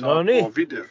[0.00, 0.56] No niin.
[0.56, 0.84] video.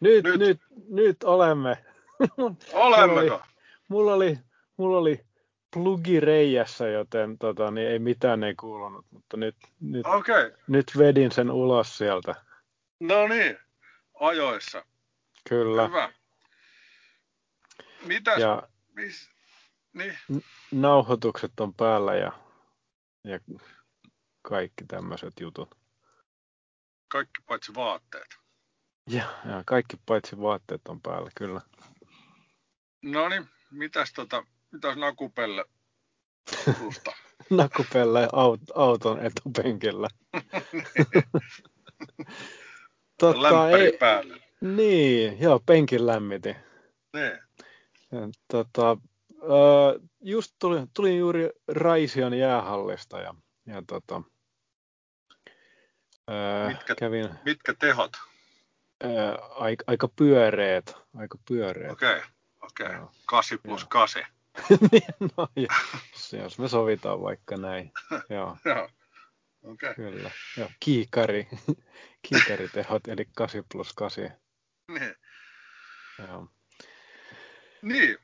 [0.00, 0.38] Nyt, Nyt.
[0.38, 1.84] nyt, nyt, olemme.
[2.72, 3.42] Olemmeko?
[3.88, 4.38] Mulla oli,
[4.76, 5.20] mulla oli
[5.72, 10.06] plugi reijässä, joten tota, niin ei mitään ei kuulunut, mutta nyt, nyt.
[10.06, 10.52] Okay.
[10.66, 12.34] nyt vedin sen ulos sieltä.
[13.00, 13.58] No niin.
[14.20, 14.84] Ajoissa.
[15.48, 15.86] Kyllä.
[15.86, 16.12] Hyvä.
[18.06, 18.38] Mitäs?
[18.38, 18.62] Ja
[18.94, 19.30] Mis?
[19.92, 20.18] Niin.
[20.72, 22.32] nauhoitukset on päällä ja,
[23.24, 23.40] ja
[24.42, 25.85] kaikki tämmöiset jutut.
[27.08, 28.36] Kaikki paitsi vaatteet.
[29.10, 31.60] Ja, ja kaikki paitsi vaatteet on päällä, kyllä.
[33.02, 33.48] No niin.
[33.70, 35.64] Mitäs tota, mitäs nakupelle
[36.78, 37.12] susta?
[37.50, 40.08] Nakupelle aut, auton etupenkillä.
[43.20, 44.42] Totta, Lämpäri ei, päälle.
[44.60, 46.56] niin, joo, penkin lämmiti.
[47.12, 47.38] Niin.
[48.12, 48.96] Ja, tota,
[50.20, 53.34] just tuli, tulin juuri Raision jäähallista ja,
[53.66, 54.22] ja tota,
[56.30, 58.16] ö, Mitkä- kävin Mitkä tehot?
[59.04, 59.08] ö,
[59.40, 61.92] aika, aika pyöreet, aika pyöreet.
[61.92, 62.16] Okei.
[62.16, 62.22] Okay.
[62.62, 62.86] Okei.
[62.86, 62.96] Okay.
[62.98, 63.12] Joo.
[63.26, 63.88] 8 plus Joo.
[63.88, 64.22] 8.
[64.92, 65.02] niin,
[65.36, 65.68] no, ja,
[66.14, 67.92] se, jos me sovitaan vaikka näin.
[68.30, 68.88] Joo, Joo.
[69.64, 69.94] Okay.
[69.94, 70.30] kyllä.
[70.56, 71.48] Joo, kiikari,
[72.28, 74.30] kiikaritehot, eli 8 plus 8.
[74.88, 75.14] Niin.
[76.18, 76.48] Joo.
[77.82, 78.18] Niin.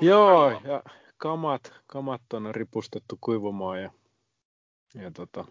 [0.00, 0.82] Joo, ja
[1.16, 3.90] kamat, kamat on ripustettu kuivumaan ja,
[4.94, 5.44] ja tota,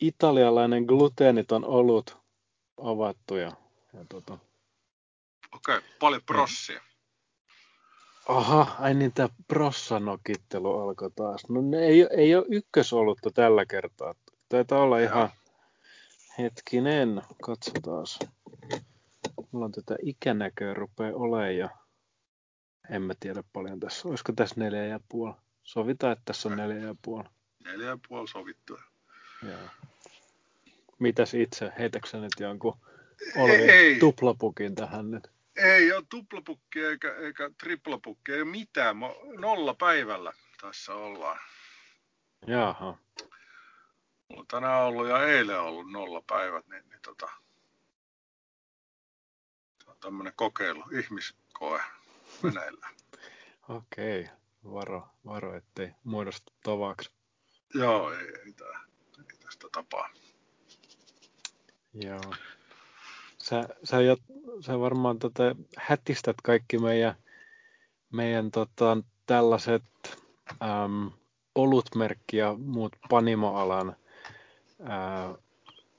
[0.00, 2.18] italialainen gluteeniton olut
[2.82, 3.52] avattu ja,
[3.92, 4.38] ja tota,
[5.54, 5.76] Okei.
[5.76, 5.88] Okay.
[6.00, 6.80] Paljon prossia.
[8.28, 11.48] aha, ai niin tämä prossanokittelu alkoi taas.
[11.48, 14.14] No ne ei, ei ole ykkösolutta tällä kertaa.
[14.48, 15.30] Taitaa olla ihan
[16.38, 18.06] hetkinen, katsotaan.
[19.52, 21.68] Mulla on tätä ikänäköä rupeaa olemaan ja
[22.90, 24.08] en mä tiedä paljon tässä.
[24.08, 25.34] Olisiko tässä neljä ja puoli?
[25.62, 27.28] Sovitaan, että tässä on neljä ja puoli.
[27.64, 28.82] Neljä ja puoli sovittua.
[29.42, 29.68] Joo.
[30.98, 31.72] Mitäs itse?
[31.78, 32.76] Heitäksä nyt jonkun
[33.36, 33.42] Ei.
[33.42, 35.30] Olvin tuplapukin tähän nyt?
[35.56, 38.96] Ei ole tuplapukki eikä, eikä triplapukki, ei ole mitään.
[38.96, 39.06] Mä,
[39.38, 41.38] nolla päivällä tässä ollaan.
[42.46, 42.98] Jaha.
[44.28, 47.28] Mulla on tänään ollut ja eilen ollut nolla päivät, niin, niin tota,
[49.86, 51.80] on tämmöinen kokeilu, ihmiskoe
[52.42, 52.94] meneillään.
[53.68, 54.28] Okei.
[54.64, 57.10] Varo, varo, ettei muodostu tavaksi.
[57.74, 58.80] Joo, ei, ei, tää,
[59.58, 60.08] tästä tapaa.
[61.94, 62.34] Joo.
[63.38, 64.16] Sä, sä, jo,
[64.60, 65.42] sä varmaan tota,
[65.76, 67.14] hätistät kaikki meidän,
[68.12, 69.82] meidän tota, tällaiset
[70.62, 71.10] äm,
[71.54, 73.96] olutmerkki ja muut panimoalan
[74.82, 75.34] ää,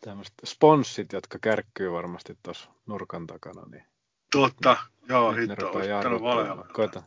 [0.01, 3.65] tämmöiset sponssit, jotka kärkkyy varmasti tuossa nurkan takana.
[3.71, 3.83] Niin
[4.31, 4.77] Totta,
[5.09, 6.21] joo, hitto, olisi pitänyt.
[6.73, 7.03] Koita,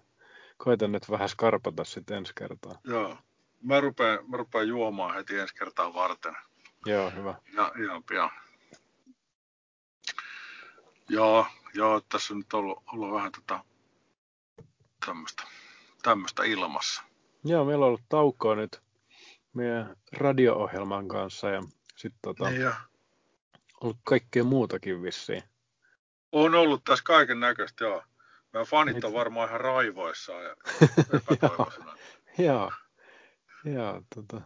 [0.56, 2.78] koita nyt vähän skarpata sitten ensi kertaa.
[2.84, 3.16] Joo,
[3.62, 6.36] mä rupean, mä rupean juomaan heti ensi kertaa varten.
[6.86, 7.34] Joo, hyvä.
[7.52, 8.30] Ja ihan pian.
[11.08, 13.64] Joo, joo, tässä on nyt ollut, ollut vähän tota,
[15.06, 15.42] tämmöistä,
[16.02, 17.02] tämmöistä ilmassa.
[17.44, 18.82] Joo, meillä on ollut taukoa nyt
[19.52, 21.62] meidän radio-ohjelman kanssa ja
[21.96, 22.74] sitten tota, Niin ja
[23.80, 25.42] ollut kaikkea muutakin vissiin.
[26.32, 28.02] on ollut tässä kaiken näköistä, joo.
[28.52, 30.56] Meidän fanit Nyt- on varmaan ihan raivoissaan ja
[31.20, 31.96] epätoivoisena.
[32.38, 32.72] Joo,
[33.64, 34.40] joo, tota,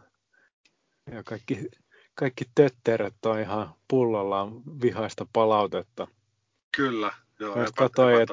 [1.11, 1.67] joo kaikki,
[2.15, 4.51] kaikki tötteröt on ihan pullollaan
[4.81, 6.07] vihaista palautetta.
[6.77, 8.29] Kyllä, joo, Mä katsoin, et-.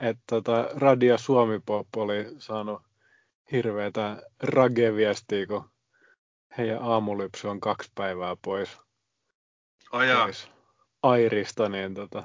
[0.00, 2.82] Että tota, Radio Suomi Pop oli saanut
[3.52, 5.70] hirveätä rage-viestiä, kun
[6.58, 8.78] heidän aamulypsy on kaksi päivää pois,
[9.92, 10.48] Ai jaa, pois
[11.02, 12.24] Airista, niin tota,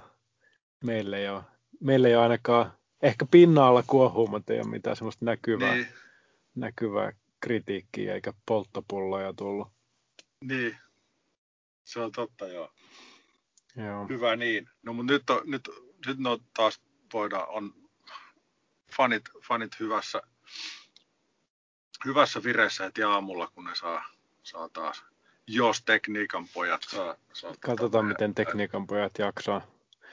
[0.84, 1.44] meillä, ei ole,
[1.80, 5.88] meillä ei ole ainakaan, ehkä pinnalla kuohuu, mutta ei ole mitään semmoista näkyvää, niin,
[6.56, 7.12] näkyvää
[7.46, 9.68] kritiikkiä eikä polttopulloja tullut.
[10.42, 10.78] niin.
[11.84, 12.72] Se on totta, joo.
[13.76, 14.08] Joo.
[14.08, 14.70] Hyvä niin.
[14.84, 15.70] No mutta nyt, on, nyt,
[16.08, 16.82] nyt no taas
[17.14, 17.74] voidaan, on
[18.98, 20.22] fanit, fanit hyvässä,
[22.06, 24.06] hyvässä vireessä heti aamulla, kun ne saa,
[24.44, 25.04] saa taas,
[25.48, 27.16] jos tekniikan pojat saa.
[27.34, 29.62] saa Katsotaan, tota, miten tekniikan pojat jaksaa.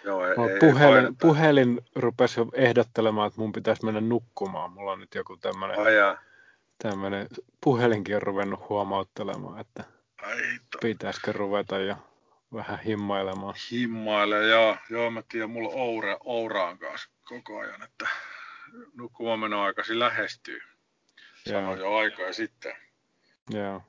[0.04, 1.14] Joo, ei, ei, puhelin, paineta.
[1.20, 4.72] puhelin rupesi ehdottelemaan, että mun pitäisi mennä nukkumaan.
[4.72, 5.76] Mulla on nyt joku tämmöinen.
[6.82, 7.26] Tämmöinen
[7.64, 9.84] puhelinkin on ruvennut huomauttelemaan, että
[10.22, 10.78] Ai hitto.
[10.82, 11.96] pitäisikö ruveta jo
[12.54, 13.54] vähän himmailemaan.
[13.72, 14.76] Himmaile, joo.
[14.90, 18.08] Joo, mä tiedän, mulla on Oura, Ouraan kanssa koko ajan, että
[18.94, 20.60] nukkumaan meno aikaisin lähestyy.
[21.48, 22.72] Sanoin Joo, jo aikaa sitten.
[23.50, 23.82] joo,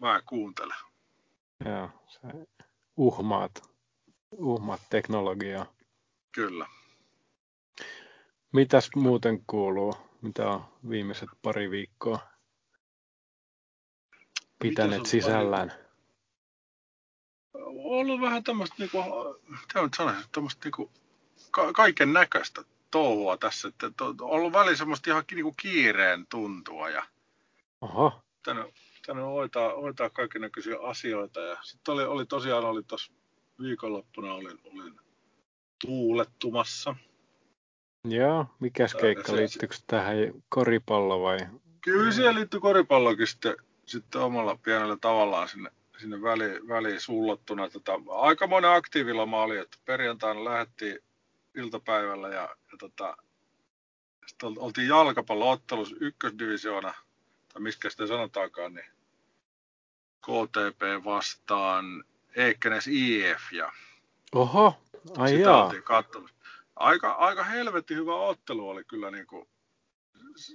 [0.00, 0.76] Mä kuuntelen.
[1.64, 1.90] joo.
[2.08, 2.18] Se
[2.96, 3.70] uhmaat,
[4.32, 5.66] uhmaat teknologiaa.
[6.32, 6.66] Kyllä.
[8.52, 9.94] Mitäs muuten kuuluu?
[10.22, 12.18] Mitä on viimeiset pari viikkoa
[14.58, 15.72] pitäneet on sisällään?
[17.76, 18.98] ollut vähän tämmöistä, niinku,
[19.50, 20.92] mitä sanoisin, tämmöistä niinku,
[21.50, 23.68] ka- kaiken näköistä touhua tässä.
[23.68, 27.06] Että, on ollut väliin semmoista ihan niinku kiireen tuntua ja
[27.80, 28.20] Oho.
[28.42, 28.72] tänne,
[29.06, 31.40] tänne hoitaa, hoitaa kaiken näköisiä asioita.
[31.40, 33.12] Ja sitten oli, oli tosiaan oli tuossa
[33.62, 35.00] viikonloppuna olin, olin
[35.86, 36.96] tuulettumassa.
[38.08, 40.16] Joo, mikäs keikka, se- liittyykö tähän
[40.48, 41.38] koripallo vai?
[41.80, 43.56] Kyllä siihen liittyy koripallokin sitten,
[43.86, 47.68] sitten omalla pienellä tavallaan sinne, sinne väliin, väliin sullottuna.
[47.70, 50.98] Tota, aikamoinen aktiiviloma oli, että perjantaina lähdettiin
[51.54, 53.16] iltapäivällä ja, ja tota,
[54.26, 56.94] sitten ol- oltiin jalkapalloottelussa ykkösdivisioona,
[57.52, 58.86] tai miskä sitä sanotaankaan, niin
[60.20, 62.04] KTP vastaan
[62.36, 63.72] Eikkenes IF ja
[64.34, 64.78] Oho,
[65.18, 65.64] ai sitä jaa.
[65.64, 66.35] oltiin katsomassa.
[66.76, 69.48] Aika, aika helvetin hyvä ottelu oli kyllä niin kuin,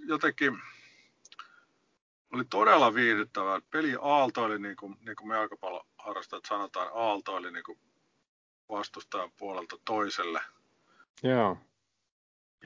[0.06, 0.62] jotenkin
[2.33, 3.62] oli todella viihdyttävää.
[3.71, 7.79] Peli aaltoili, niin kuin, niin kuin me jalkapalloharrastajat sanotaan, aaltoili niin kuin
[8.69, 10.41] vastustajan puolelta toiselle.
[11.23, 11.57] Joo.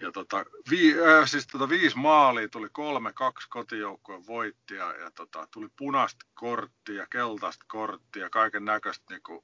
[0.01, 5.47] Ja tota, vi, äh, siis tota viisi maalia, tuli kolme, kaksi kotijoukkojen voittia ja tota,
[5.51, 9.43] tuli punaista korttia, keltaista korttia, kaiken näköistä niin kuin,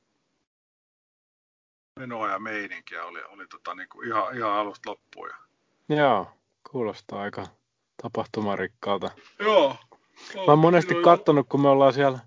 [1.99, 5.29] menoa ja meininkiä oli, oli tota, niin kuin ihan, ihan alusta loppuun.
[5.29, 5.35] Ja...
[5.95, 6.31] Joo,
[6.71, 7.47] kuulostaa aika
[8.01, 9.11] tapahtumarikkaalta.
[9.39, 9.75] Joo.
[10.35, 12.19] Mä oon monesti katsonut, kun me ollaan siellä,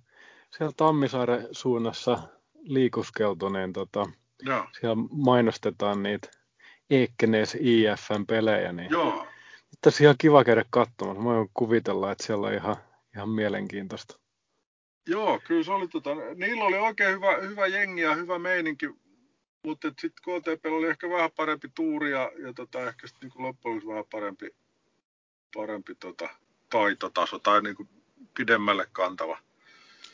[0.50, 2.18] siellä Tammisaaren suunnassa
[2.54, 4.06] liikuskeltu, niin tota,
[4.42, 6.28] Joo, siellä mainostetaan niitä
[6.90, 9.26] Eekkenees IFN pelejä, niin joo.
[9.80, 11.22] tässä ihan kiva käydä katsomassa.
[11.22, 12.76] Mä voin kuvitella, että siellä on ihan,
[13.14, 14.18] ihan mielenkiintoista.
[15.08, 18.90] Joo, kyllä se oli, tota, niillä oli oikein hyvä, hyvä jengi ja hyvä meininki,
[19.64, 23.86] mutta sitten KTP oli ehkä vähän parempi tuuri ja, ja tota, ehkä sitten niin loppujen
[23.86, 24.54] vähän parempi,
[25.54, 26.28] parempi tota,
[26.70, 27.88] taitotaso tai niin kuin
[28.36, 29.38] pidemmälle kantava.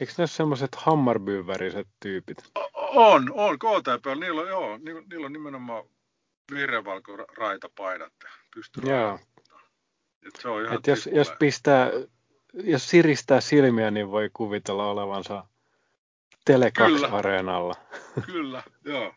[0.01, 2.39] Eikö ne ole semmoiset Hammarby-väriset tyypit?
[2.75, 5.85] On, on, KTP, niillä on, joo, ni- niillä on nimenomaan
[6.55, 8.13] vihreävalko raitapaidat
[8.87, 9.19] ja.
[10.27, 11.91] Et se on ihan Et jos, jos pistää,
[12.53, 15.45] jos siristää silmiä, niin voi kuvitella olevansa
[16.47, 16.69] Kyllä.
[16.69, 17.75] Tele2-areenalla.
[18.27, 19.15] Kyllä, joo.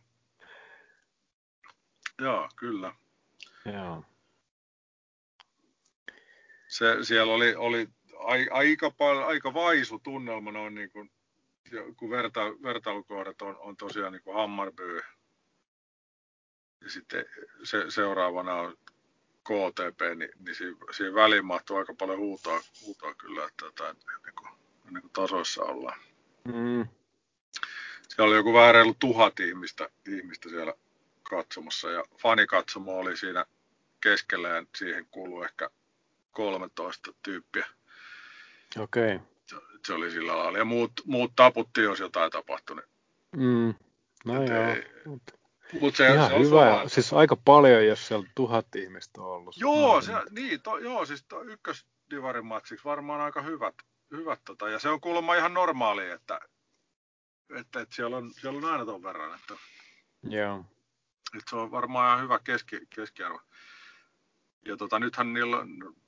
[2.24, 2.96] Joo, kyllä.
[3.66, 4.04] Joo.
[6.68, 7.88] se, siellä oli, oli
[8.20, 11.12] ai, aika, paljon, aika vaisu tunnelma noin niin kuin,
[11.98, 15.02] kun verta, vertailukohdat on, on tosiaan niin kuin Hammarby
[16.82, 17.26] ja sitten
[17.64, 18.78] se, seuraavana on
[19.44, 24.36] KTP, niin, niin siinä, siinä väliin mahtuu aika paljon huutoa, huutoa kyllä, että, että niin
[24.36, 24.50] kuin,
[24.92, 26.00] niin kuin tasoissa ollaan.
[26.44, 26.88] Mm.
[28.08, 30.74] Siellä oli joku vähän reilu tuhat ihmistä, ihmistä siellä
[31.30, 33.46] katsomassa ja fanikatsomo oli siinä
[34.02, 35.70] keskellä ja siihen kuuluu ehkä
[36.32, 37.66] 13 tyyppiä.
[38.80, 39.16] Okei.
[39.16, 39.28] Okay.
[39.46, 39.56] se,
[39.88, 40.58] se oli sillä lailla.
[40.58, 42.76] Ja muut, muut taputti, jos jotain tapahtui.
[42.76, 42.88] Niin.
[43.50, 43.74] Mm.
[44.26, 44.64] No Et joo.
[44.68, 44.94] ei-
[45.82, 46.50] Mut se, Ihan se on hyvä.
[46.50, 46.90] suora.
[46.90, 49.56] Siis aika paljon, jos siellä tuhat ihmistä on ollut.
[49.58, 53.76] Joo, Mä se, niin, to, joo, siis to, ykkösdivarin matsiksi varmaan aika hyvät,
[54.12, 56.40] hyvät tota, ja se on kuulemma ihan normaali, että,
[57.60, 59.54] että, että siellä, on, siellä on aina ton verran, että-
[60.24, 60.66] Joo.
[61.38, 63.42] Että se on varmaan ihan hyvä keski, keskiarvo.
[64.66, 65.58] Ja tota, nythän niillä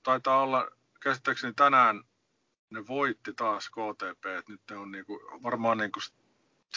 [0.04, 0.68] taitaa olla,
[1.00, 2.04] käsittääkseni tänään
[2.70, 6.00] ne voitti taas KTP, että nyt ne on niinku, varmaan niinku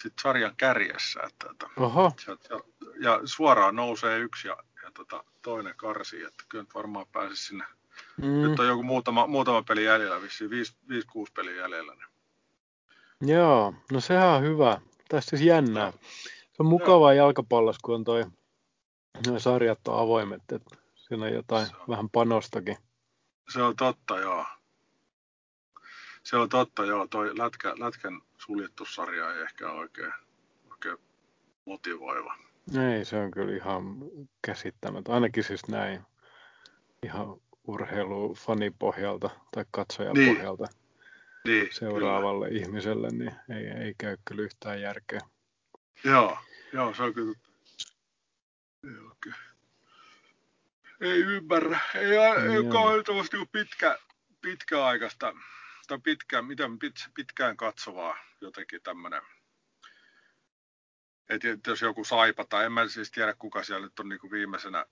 [0.03, 2.12] sit sarjan kärjessä, että, että Oho.
[2.25, 2.49] Sieltä,
[3.00, 7.64] ja suoraan nousee yksi ja, ja tota, toinen karsii, että kyllä nyt varmaan pääsisi sinne.
[8.17, 8.26] Mm.
[8.26, 8.43] Mm.
[8.43, 10.55] Nyt on joku muutama, muutama peli jäljellä, vissiin 5-6
[11.35, 11.95] peliä jäljellä.
[11.95, 12.09] Niin.
[13.35, 14.81] Joo, no sehän on hyvä.
[15.09, 15.93] Tässä siis jännää.
[16.40, 18.25] Se on mukavaa jalkapallossa, kun on toi,
[19.27, 21.85] noi sarjat on avoimet, että siinä on jotain Se on.
[21.88, 22.77] vähän panostakin.
[23.53, 24.45] Se on totta, joo.
[26.23, 27.07] Se on totta, joo.
[27.07, 30.12] Toi lätkä, lätkän suljettu sarja ei ehkä ole oikein,
[30.71, 30.97] oikein
[31.65, 32.35] motivoiva.
[32.95, 33.83] Ei, se on kyllä ihan
[34.43, 35.12] käsittämätöntä.
[35.12, 36.00] Ainakin siis näin
[37.03, 37.27] ihan
[37.67, 40.65] urheilufanipohjalta tai katsojapohjalta
[41.45, 41.73] Niin, kyllä.
[41.73, 45.21] seuraavalle ihmiselle, niin ei, ei käy kyllä yhtään järkeä.
[46.05, 46.38] Joo,
[46.73, 47.35] joo, se on kyllä
[51.00, 51.80] Ei ymmärrä.
[51.94, 52.56] Ei, ei Joo.
[52.56, 53.99] ole kauhean tuommoista niinku pitkä,
[54.40, 55.35] pitkäaikaista,
[55.87, 59.23] tai pitkä, miten pit, pitkään katsovaa jotenkin tämmöinen.
[61.28, 64.30] Että et jos joku saipa, tai en mä siis tiedä kuka siellä nyt on niinku
[64.30, 64.87] viimeisenä,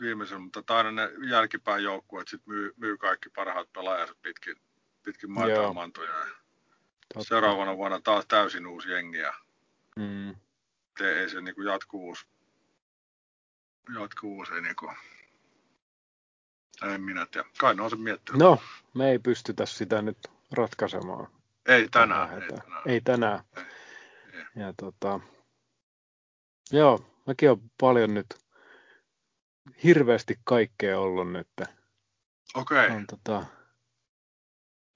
[0.00, 4.56] viimeisenä, mutta aina ne jälkipään joukkueet sit myy, myy kaikki parhaat pelaajat pitkin,
[5.02, 6.26] pitkin maita mantoja.
[7.20, 9.34] Seuraavana vuonna taas täysin uusi jengi ja
[9.96, 10.34] Mm.
[10.98, 12.26] te, ei se niinku jatkuvuus,
[14.00, 14.90] jatkuvuus ei niinku,
[16.82, 17.48] en minä tiedä.
[17.58, 18.38] Kai on sen miettinyt.
[18.38, 18.58] No,
[18.94, 20.18] me ei pystytä sitä nyt
[20.52, 21.28] ratkaisemaan.
[21.66, 22.62] ei tänään, ei Lähdetään.
[22.62, 22.82] tänään.
[22.86, 23.40] Ei tänään.
[24.56, 25.20] ja tota,
[26.72, 28.26] joo, mäkin on paljon nyt
[29.84, 31.48] hirveästi kaikkea ollut nyt.
[32.54, 32.86] Okei.
[32.86, 32.96] Okay.
[32.96, 33.46] On, tota,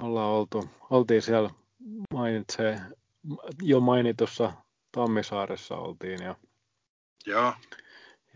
[0.03, 1.51] ollaan oltu, oltiin siellä
[2.15, 2.81] mainitsee,
[3.63, 4.53] jo mainitussa
[4.93, 6.35] Tammisaaressa oltiin ja,
[7.27, 7.55] Joo.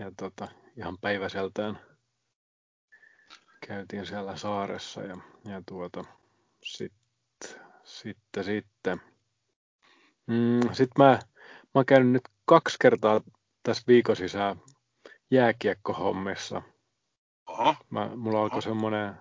[0.03, 1.81] Ja tota, ihan päiväseltään
[3.67, 6.05] käytiin siellä saaressa ja, ja tuota,
[6.65, 7.03] sitten
[7.85, 9.01] sitten, sitten.
[10.27, 13.21] Mm, sitten mä, mä oon käynyt nyt kaksi kertaa
[13.63, 14.57] tässä viikon sisään
[15.31, 16.63] jääkiekkohommissa.
[17.47, 17.75] Oho.
[17.91, 19.15] Mä, mulla alkoi semmoinen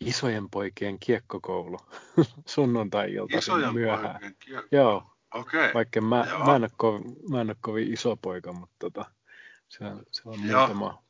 [0.00, 1.78] isojen poikien kiekkokoulu
[2.54, 4.12] sunnuntai-ilta myöhään.
[4.12, 4.68] poikien kiekko.
[4.72, 5.02] Joo,
[5.34, 5.74] Okei.
[5.74, 6.44] vaikka mä, Joo.
[6.44, 9.04] mä, en ole kovin, mä en ole kovin iso poika, mutta tota,
[9.68, 9.92] siellä
[10.24, 10.58] on Joo.
[10.60, 11.02] muutama,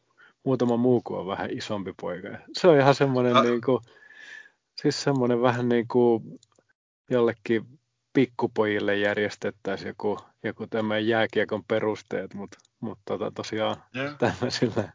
[0.44, 2.28] muutama muu kuin on vähän isompi poika.
[2.52, 3.44] Se on ihan semmoinen, Ah.
[3.44, 3.82] niin kuin,
[4.74, 6.40] siis semmoinen vähän niin kuin
[7.10, 7.78] jollekin
[8.12, 14.10] pikkupojille järjestettäisiin joku, joku tämmöinen jääkiekon perusteet, mutta mut tota, tosiaan Joo.
[14.18, 14.92] tämmöisille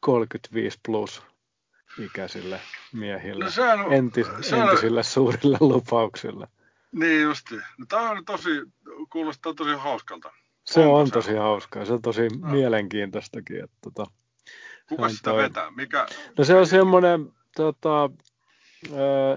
[0.00, 1.22] 35 plus
[1.98, 2.60] ikäisille
[2.92, 6.48] miehille, No sehän on, entis, se on, entisille suurille lupauksille.
[6.92, 7.54] niin justi.
[7.54, 8.50] No tää on tosi,
[9.10, 10.32] kuulostaa tosi hauskalta.
[10.64, 11.12] Se on se?
[11.12, 12.48] tosi hauskaa, se on tosi No.
[12.48, 13.64] mielenkiintoistakin.
[13.64, 14.06] Että, tota,
[14.88, 15.70] Kuka on sitä toi- vetää?
[15.70, 16.06] Mikä?
[16.38, 18.10] no se on semmoinen tota,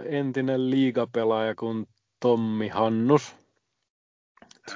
[0.09, 1.87] entinen liigapelaaja kuin
[2.19, 3.35] Tommi Hannus.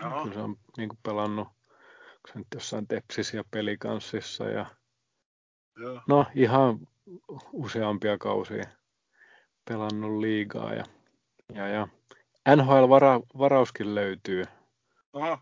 [0.01, 0.21] Joo.
[0.23, 4.65] kyllä se on niin kuin pelannut onko se nyt jossain Tepsissä ja Pelikanssissa ja
[5.77, 6.01] Joo.
[6.07, 6.79] no ihan
[7.51, 8.63] useampia kausia
[9.69, 10.83] pelannut liigaa ja,
[11.55, 11.87] ja, ja
[12.55, 14.43] NHL-varauskin löytyy.
[15.13, 15.41] Aha.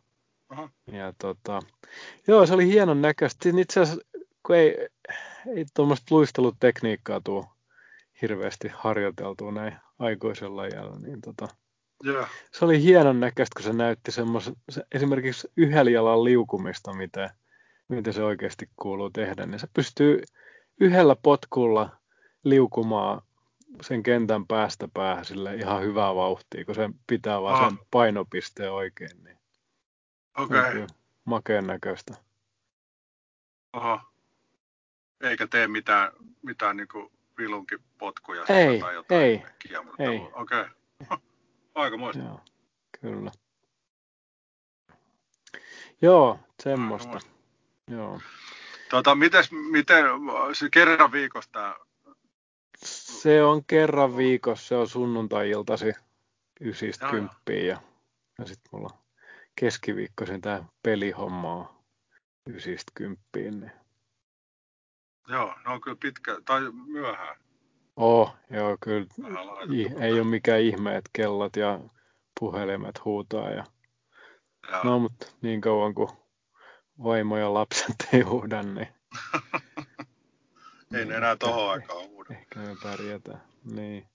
[0.49, 0.69] Aha.
[0.91, 1.59] Ja tota,
[2.27, 3.49] joo, se oli hienon näköistä.
[3.57, 4.03] Itse asiassa,
[4.45, 4.87] kun ei,
[5.55, 7.45] ei tuommoista luistelutekniikkaa tuu
[8.21, 11.47] hirveästi harjoiteltua näin aikuisella iällä, niin tota,
[12.03, 12.27] Joo.
[12.51, 17.33] se oli hienon näköistä, kun se näytti semmoisen, se, esimerkiksi yhdellä jalan liukumista, mitä,
[17.87, 20.21] miten se oikeasti kuuluu tehdä, niin se pystyy
[20.79, 21.89] yhdellä potkulla
[22.43, 23.21] liukumaan
[23.81, 29.23] sen kentän päästä päähän sille ihan hyvää vauhtia, kun se pitää vaan sen painopisteen oikein,
[29.23, 29.36] niin
[30.37, 30.59] Okei.
[30.59, 30.71] Okay.
[30.71, 30.87] kyllä
[31.25, 32.13] makeen näköistä.
[33.73, 34.11] Aha.
[35.21, 39.43] Eikä tee mitään, mitään niinku vilunkin potkuja Ei, tai jotain ei,
[39.99, 40.21] ei.
[40.33, 40.65] Okei.
[41.01, 41.17] Okay.
[41.75, 42.23] Aika muista.
[42.23, 42.41] Joo,
[43.01, 43.31] kyllä.
[46.01, 47.19] Joo, semmoista.
[47.87, 48.21] Joo.
[48.89, 50.05] Tota, mites, miten,
[50.53, 51.75] se kerran viikossa tää,
[52.77, 55.93] Se on kerran viikossa, se on sunnuntai-iltasi
[56.61, 57.19] ysistä Joo, joo.
[57.21, 57.81] kymppiin ja,
[58.39, 59.06] ja sitten mulla
[59.59, 61.69] keskiviikkoisin tämä pelihomma on
[62.47, 63.59] ysistä kymppiin.
[63.59, 63.71] Niin.
[65.27, 67.37] joo, ne on kyllä pitkä, tai myöhään.
[67.95, 69.07] Oh, joo, kyllä
[69.73, 71.79] i, ei ole mikään ihme, että kellot ja
[72.39, 73.49] puhelimet huutaa.
[73.49, 73.63] Ja,
[74.71, 74.83] Joo.
[74.83, 76.09] no, mutta niin kauan kuin
[77.03, 78.87] vaimo ja lapset ei huuda, niin
[80.93, 82.35] ei ne enää tohon aikaan huuda.
[82.35, 83.41] Ehkä me pärjätään.
[83.63, 84.07] Niin.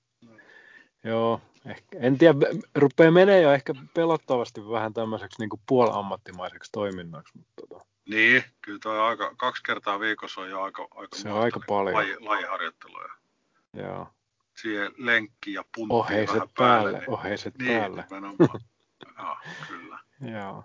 [1.05, 2.35] Joo, ehkä, en tiedä,
[2.75, 9.01] rupeaa menee jo ehkä pelottavasti vähän tämmöiseksi niin puolammattimaiseksi toiminnaksi, mutta tota, Niin, kyllä toi
[9.01, 11.95] aika, kaksi kertaa viikossa on jo aika, aika, Se on aika paljon.
[11.95, 13.05] Laji, lajiharjoittelua.
[13.77, 14.09] Joo.
[14.63, 17.07] siihen lenkki ja puntti Oheiset vähän päälle, päälle.
[17.09, 18.05] oheiset niin, päälle.
[19.19, 19.37] joo,
[19.69, 19.99] kyllä.
[20.21, 20.65] Joo.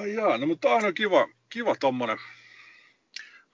[0.00, 2.18] Ai jaa, no mutta aina kiva, kiva tommonen.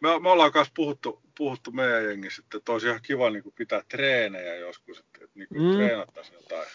[0.00, 4.54] Me, me ollaan kanssa puhuttu, puhuttu meidän jengissä, että olisi ihan kiva niin pitää treenejä
[4.54, 5.62] joskus, että, että niin Mm.
[5.62, 5.74] mm.
[5.74, 6.68] treenattaisiin jotain.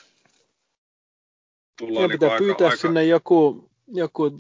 [1.78, 2.78] Tullaan niin pitää aika, pyytää aika...
[2.78, 4.40] sinne joku, joku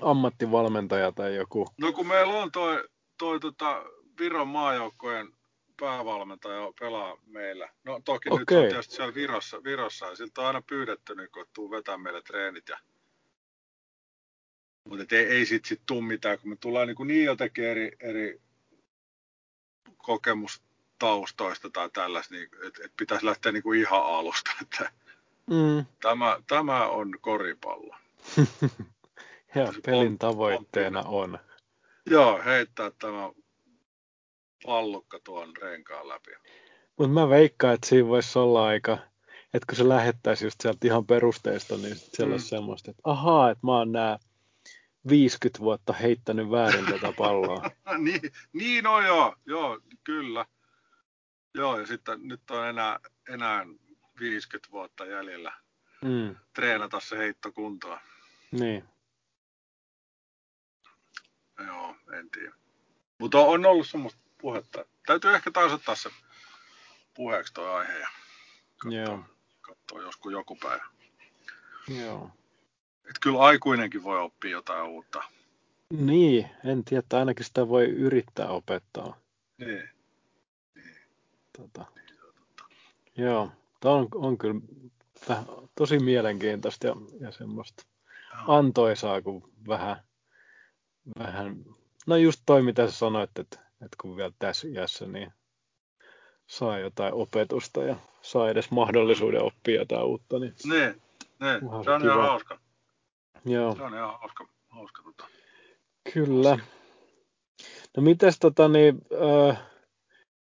[0.00, 1.66] ammattivalmentaja tai joku.
[1.78, 3.84] No kun meillä on toi, toi tota
[4.18, 5.28] Viron maajoukkojen
[5.80, 7.68] päävalmentaja pelaa meillä.
[7.84, 11.28] No toki nyt se on tietysti siellä Virossa, Virossa ja siltä on aina pyydetty, niin
[11.34, 12.68] kun, tuu vetää meille treenit.
[12.68, 12.78] Ja...
[14.88, 18.40] Mutta ei, ei sit, sit tuu mitään, kun me tullaan niin, niin jotenkin eri, eri
[20.02, 24.50] kokemustaustoista tai tällaista, niin, että et pitäisi lähteä niin kuin ihan alusta.
[24.62, 24.90] Että
[25.46, 25.86] Mm.
[26.02, 27.94] tämä, tämä on koripallo.
[29.54, 31.38] ja pelin tavoitteena on.
[32.10, 33.30] Joo, heittää tämä
[34.66, 36.30] pallukka tuon renkaan läpi.
[36.96, 38.98] Mutta mä veikkaan, että siinä voisi olla aika,
[39.54, 42.32] että kun se lähettäisi just sieltä ihan perusteista, niin sit siellä Mm.
[42.32, 44.18] olisi semmoista, että ahaa, että mä oon nää
[45.08, 47.70] 50 vuotta heittänyt väärin tätä palloa.
[47.98, 48.20] niin,
[48.52, 50.46] niin on joo, joo, kyllä.
[51.54, 53.66] Joo, ja sitten nyt on enää, enää
[54.20, 55.52] 50 vuotta jäljellä
[56.04, 56.36] Mm.
[56.54, 57.98] treenata se heitto kuntoon.
[58.50, 58.84] Niin.
[61.66, 62.54] Joo, en tiedä.
[63.18, 64.84] Mutta on, ollut semmoista puhetta.
[65.06, 66.10] Täytyy ehkä taas ottaa se
[67.14, 68.08] puheeksi tuo aihe ja
[68.84, 69.24] Joo.
[69.60, 70.86] katsoa kuin joku päivä.
[71.88, 72.30] Joo.
[73.08, 75.22] Et kyllä aikuinenkin voi oppia jotain uutta.
[75.90, 79.16] Niin, en tiedä, että ainakin sitä voi yrittää opettaa.
[79.58, 79.88] Niin.
[81.58, 81.84] Tota,
[83.16, 84.60] joo, tämä on, on kyllä
[85.28, 87.82] vähän, tosi mielenkiintoista ja, ja semmoista
[88.46, 89.96] antoisaa, kun vähän,
[91.18, 91.64] vähän,
[92.06, 95.32] no just toi mitä sä sanoit, että, että kun vielä tässä iässä, niin
[96.46, 100.38] saa jotain opetusta ja saa edes mahdollisuuden oppia jotain uutta.
[100.38, 101.02] Niin, Niin,
[101.40, 101.84] niin.
[101.84, 102.59] Se on ihan hauska.
[103.44, 105.24] Joo, Se on ihan hauska, hauska tota.
[106.12, 106.58] kyllä.
[107.96, 109.02] No mites tota niin,
[109.50, 109.62] äh,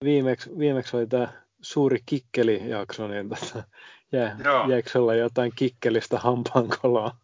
[0.03, 1.27] viimeksi, viimeksi oli tämä
[1.61, 3.63] suuri kikkeli-jakso, niin tota,
[4.11, 4.69] jää, Joo.
[4.69, 7.17] jääkö sulla jotain kikkelistä hampaankolaa?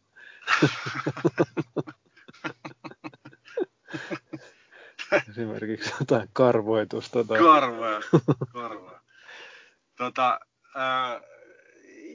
[5.29, 7.39] Esimerkiksi jotain karvoitusta tai...
[7.39, 8.00] Karvoja,
[8.53, 9.00] karvoja.
[9.98, 10.39] Tota,
[10.75, 11.22] ää,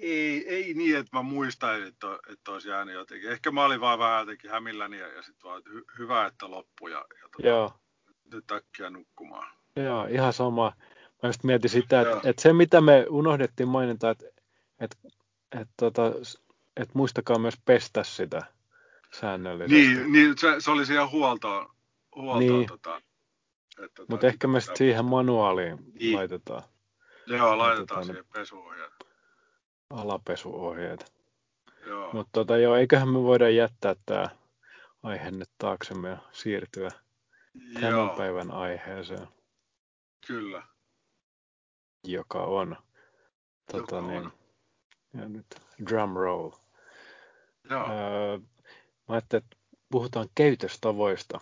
[0.03, 3.31] ei, ei niin, että mä muistaisin, että, että olisi jäänyt jotenkin.
[3.31, 6.51] Ehkä mä olin vaan vähän jotenkin hämilläni ja, ja sitten vaan, että hy, hyvä, että
[6.51, 7.73] loppui ja, ja tota, Joo,
[8.33, 9.53] nyt äkkiä nukkumaan.
[9.77, 10.73] joo, ihan sama.
[11.23, 14.27] Mä just mietin sitä, että, että se mitä me unohdettiin mainita, että,
[14.81, 14.97] että,
[15.53, 16.03] että, tota,
[16.77, 18.43] että muistakaa myös pestä sitä
[19.21, 19.87] säännöllisesti.
[19.87, 21.71] Niin, niin se, se oli siihen huoltoon,
[22.17, 22.69] huoltoon Niin.
[22.69, 22.97] tota,
[23.79, 26.17] että, tota, Mutta ehkä me sitten siihen manuaaliin Niin.
[26.17, 26.63] laitetaan
[27.27, 28.93] Joo, laitetaan Laitetaan siihen pesuohjeet.
[29.91, 31.13] Alapesuohjeet.
[31.87, 34.29] Joo, Mutta tota, joo, eiköhän me voida jättää tämä
[35.03, 36.91] aihe nyt taaksemme ja siirtyä
[37.75, 39.29] tämän joo päivän aiheeseen,
[40.27, 40.63] kyllä.
[42.05, 42.77] joka on,
[43.73, 44.33] tota, Joka niin, on.
[45.15, 45.47] ja nyt
[45.91, 46.51] drum roll.
[47.71, 48.39] Joo, Öö,
[49.09, 49.57] mä ajattelin, että
[49.91, 51.41] puhutaan käytöstavoista.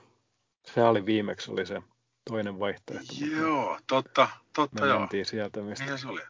[0.67, 1.83] Se oli viimeksi oli se
[2.31, 3.13] toinen vaihtoehto.
[3.41, 5.09] joo totta, totta Me joo.
[5.25, 6.21] sieltä, mistä, se oli.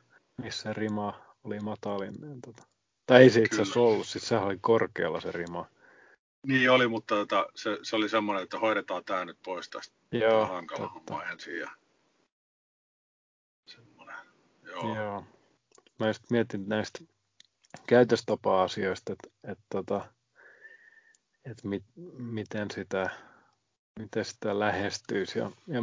[0.43, 2.14] missä rima oli matalin.
[2.21, 2.62] Niin tota.
[3.07, 5.66] Tai ei se itse asiassa ollut, siis sehän oli korkealla se rima.
[6.47, 10.47] Niin oli, mutta tota, se, se oli semmoinen, että hoidetaan tämä nyt pois tästä Joo,
[10.47, 11.15] hankala totta.
[11.15, 11.58] homma ensin.
[11.58, 11.71] Ja...
[13.67, 14.17] Semmoinen.
[14.63, 14.97] Joo.
[14.97, 15.25] Joo.
[15.99, 16.99] Mä just mietin näistä
[17.86, 20.13] käytöstapa-asioista, että, että, tota,
[21.45, 21.84] että mit,
[22.17, 23.10] miten, sitä,
[23.99, 25.39] miten sitä lähestyisi.
[25.39, 25.82] Ja, ja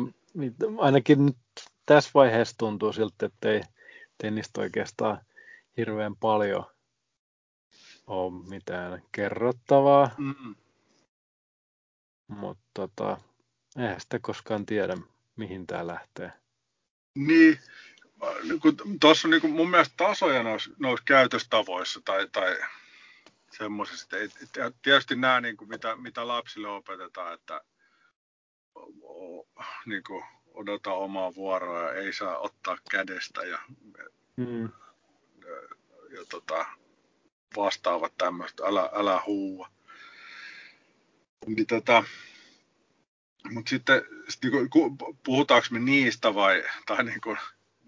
[0.78, 1.38] ainakin nyt
[1.86, 3.62] tässä vaiheessa tuntuu siltä, että ei,
[4.24, 5.22] ei niistä oikeastaan
[5.78, 6.66] hirveän paljon
[8.08, 10.56] ole mitään kerrottavaa, Mm,
[12.28, 13.18] mutta tota,
[13.78, 14.98] eihän sitä koskaan tiedä,
[15.36, 16.32] mihin tämä lähtee.
[17.16, 17.60] niin,
[19.00, 22.58] tuossa on niin kuin mun mielestä tasoja noissa, noissa käytöstavoissa tai, tai
[23.52, 24.18] semmoisista.
[24.18, 27.62] Et- et- Tietysti nämä, niin kuin mitä, mitä lapsille opetetaan, että
[29.86, 33.60] niin kuin odota omaa vuoroa ja ei saa ottaa kädestä ja,
[34.38, 34.70] Mm.
[36.16, 36.66] Ja tota,
[37.56, 39.70] vastaavat tämmöistä, älä, älä huua.
[41.48, 42.04] Niin tota,
[43.52, 47.38] mutta sitten sit niinku, ku- puhutaanko me niistä vai, tai niinku,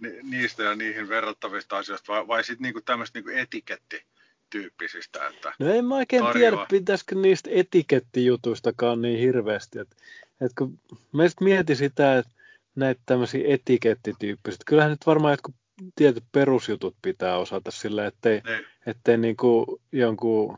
[0.02, 5.74] ni, niistä ja niihin verrattavista asioista vai, vai sitten niinku tämmöistä niinku etikettityyppisistä, että No
[5.74, 6.52] en mä oikein Tarjoa.
[6.52, 9.80] tiedä, pitäisikö niistä etikettijuttuistakaan niin hirveästi.
[9.80, 9.98] Et,
[10.42, 10.80] et kun
[11.14, 12.32] mä just mietin sitä, että
[12.76, 14.60] näitä tämmöisiä etikettityyppisiä.
[14.66, 15.56] Kyllähän nyt varmaan jotkut
[15.96, 20.58] tietyt perusjutut pitää osata sillä, ettei, ne, ettei niinku jonkun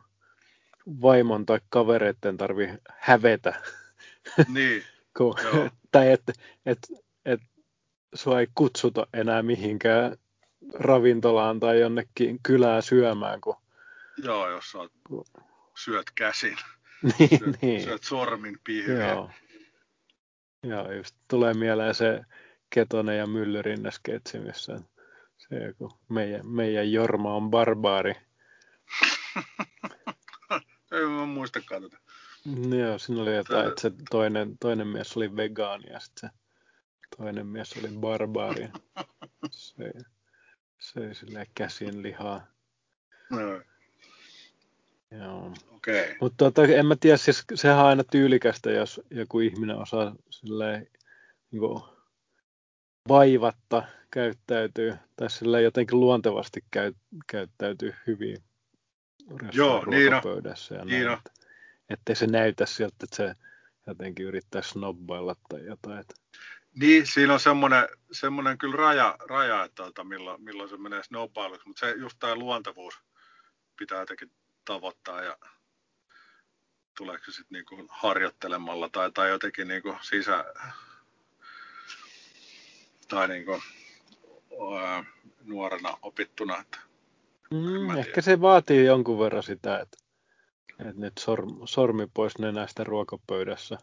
[1.01, 3.61] vaimon tai kavereiden tarvi hävetä.
[4.53, 4.83] niin,
[5.17, 5.35] Kun,
[5.91, 6.33] tai että
[6.65, 6.79] et,
[7.25, 7.41] et
[8.13, 10.17] sua ei kutsuta enää mihinkään
[10.73, 13.55] ravintolaan tai jonnekin kylään syömään, kun
[14.23, 14.91] joo, jos sä oot,
[15.77, 16.57] syöt käsin,
[17.19, 17.83] niin, syöt, niin.
[17.83, 19.09] syöt sormin pihviä.
[19.09, 19.29] Joo.
[20.63, 22.21] Joo, just tulee mieleen se
[22.69, 24.79] Ketonen ja Myllyrinne sketsi, missä
[25.49, 28.11] se joku, meidän, meidän Jorma on barbaari.
[30.91, 31.97] Ei mä muistakaan tätä.
[32.77, 36.35] Joo, siinä oli jotain, että se toinen, toinen mies oli vegaani ja sitten se
[37.17, 38.69] toinen mies oli barbaari.
[39.51, 39.91] Se
[40.79, 42.47] söi silleen käsin lihaa.
[43.29, 43.61] No,
[45.11, 45.53] Joo.
[45.67, 46.15] Okei.
[46.21, 50.87] Mutta tota, en mä tiedä, siis sehän on aina tyylikästä, jos joku ihminen osaa silleen
[51.51, 51.83] niin kuin,
[53.09, 56.93] vaivatta käyttäytyy, tai silleen jotenkin luontevasti käy,
[57.27, 58.37] käyttäytyy hyvin
[59.53, 60.43] Joo, niin on.
[60.71, 61.17] ja Niin näin.
[61.17, 61.31] Että,
[61.89, 63.35] ettei se näytä siltä, että se
[63.87, 66.05] jotenkin yrittää snobbailla tai jotain.
[66.75, 71.67] Niin, siinä on semmoinen, semmoinen kyllä raja, raja että tota, milloin, milloin se menee snowballiksi,
[71.67, 72.93] mutta se just tämä luontevuus
[73.77, 74.31] pitää jotenkin
[74.65, 75.37] tavoittaa ja
[76.97, 80.45] tuleeko se sitten niinku harjoittelemalla tai, tai jotenkin niinku sisä
[83.09, 83.51] tai niinku,
[84.75, 85.03] ää,
[85.43, 86.77] nuorena opittuna, että
[87.53, 89.97] Mm, ehkä se vaatii jonkun verran sitä, että,
[90.79, 93.77] että nyt sorm, sormi pois nenästä ruokapöydässä.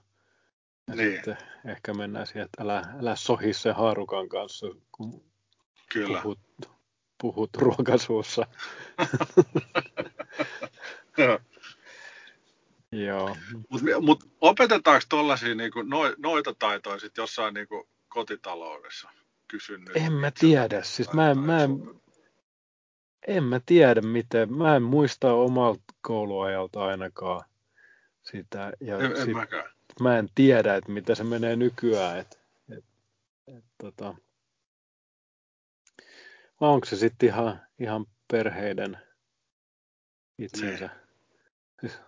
[0.88, 1.14] Ja Niin.
[1.14, 5.24] sitten ehkä mennään siihen, että älä, älä sohi sen haarukan kanssa, kun
[5.92, 6.20] Kyllä.
[6.22, 6.38] puhut,
[7.20, 8.46] puhut ruokasuussa.
[12.92, 13.36] Joo.
[13.68, 19.08] Mutta mut opetetaanko tuollaisia niinku, no, noita taitoja sit jossain niinku, kotitaloudessa?
[19.48, 20.82] Kysyn nyt En mä tiedä.
[20.82, 21.70] Siis mä en, mä en,
[23.26, 24.52] en mä tiedä miten.
[24.52, 27.44] Mä en muista omalta kouluajalta ainakaan
[28.22, 28.72] sitä.
[28.80, 29.72] Ja En, en sit mäkään.
[30.00, 32.18] mä en tiedä, että mitä se menee nykyään.
[32.18, 32.40] Et,
[32.76, 32.84] et,
[33.56, 34.14] et, tota,
[36.60, 38.98] vai onko se sitten ihan, ihan perheiden
[40.38, 40.88] itsensä?
[41.80, 41.98] Siis,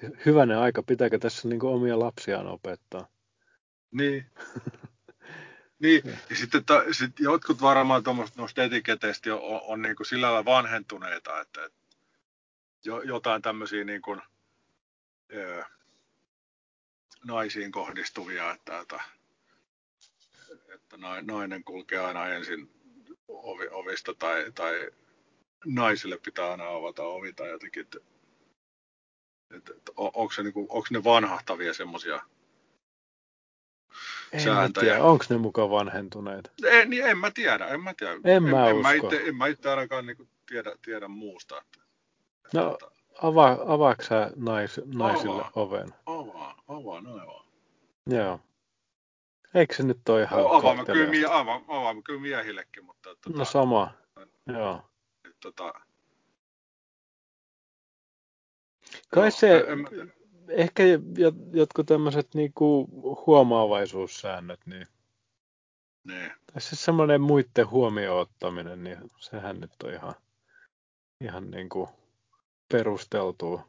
[0.00, 3.08] siis hyvänen aika, pitääkö tässä niinku omia lapsiaan opettaa?
[3.90, 4.26] Niin.
[5.82, 6.36] niin, Ja.
[6.36, 11.40] sitten ta, sit jotkut varmaan tuommoista noista etiketeistä on, on, on niinku sillä lailla vanhentuneita,
[11.40, 11.78] että, että
[12.84, 14.16] jo, jotain tämmöisiä niinku,
[15.34, 15.64] ö,
[17.24, 19.00] naisiin kohdistuvia, että, että,
[20.74, 22.70] että nai- nainen kulkee aina ensin
[23.28, 24.90] ovi, ovista tai, tai
[25.66, 27.98] naisille pitää aina avata ovi tai jotenkin, että,
[29.56, 32.22] että, että on- onko, se niinku, onko ne vanhahtavia semmoisia
[34.38, 35.02] Sääntöjä.
[35.04, 36.52] onko ne mukaan vanhentuneet?
[36.66, 38.12] En, niin en mä tiedä, en mä tiedä.
[38.24, 39.06] En mä en, mä usko.
[39.10, 41.58] itse, en mä itse ainakaan niin tiedä, tiedä muusta.
[41.58, 41.78] Että,
[42.54, 42.86] No, että,
[43.22, 45.52] avaa, avaako sä nais, naisille Avaan.
[45.54, 45.88] oven?
[46.06, 47.46] avaa, avaa, noin vaan.
[48.06, 48.40] Joo.
[49.54, 53.30] Eikö se nyt ole ihan No, avaamme, kyllä, mie, avaa, avaamme kyllä miehillekin, mutta että,
[53.30, 53.92] No tota, sama.
[54.46, 54.80] Joo.
[55.24, 55.72] että, tota,
[59.14, 59.88] Kai joo, se, en- en mä.
[60.48, 60.82] Ehkä
[61.16, 62.88] jo- jotkut tämmöiset niinku
[63.26, 64.86] huomaavaisuussäännöt, niin,
[66.04, 70.14] Niin, tai siis semmoinen muiden huomioon ottaminen, niin sehän nyt on ihan,
[71.20, 71.88] ihan niinku
[72.72, 73.66] perusteltua.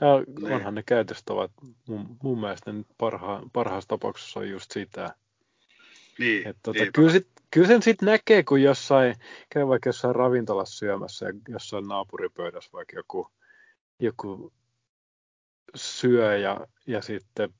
[0.00, 0.06] Ja
[0.40, 0.54] Niin.
[0.54, 1.52] onhan ne käytöstavat,
[1.88, 5.14] mun, mun mielestä nyt parha, parhaassa tapauksessa on just sitä.
[6.18, 9.14] niin, Et tota, kyllä, sit, kyllä sen sitten näkee, kun jossain,
[9.50, 13.30] käy vaikka jossain ravintolassa syömässä ja jossain naapuripöydässä vaikka joku,
[14.00, 14.52] joku
[15.76, 17.54] syö ja, ja sitten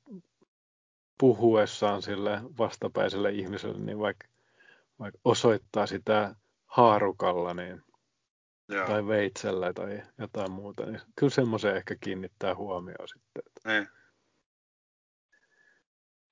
[1.19, 4.27] puhuessaan sille vastapäiselle ihmiselle, niin vaikka,
[4.99, 7.83] vaikka osoittaa sitä haarukalla niin,
[8.69, 13.43] Joo, tai veitsellä tai jotain muuta, niin kyllä semmoisen ehkä kiinnittää huomioon sitten.
[13.65, 13.87] niin,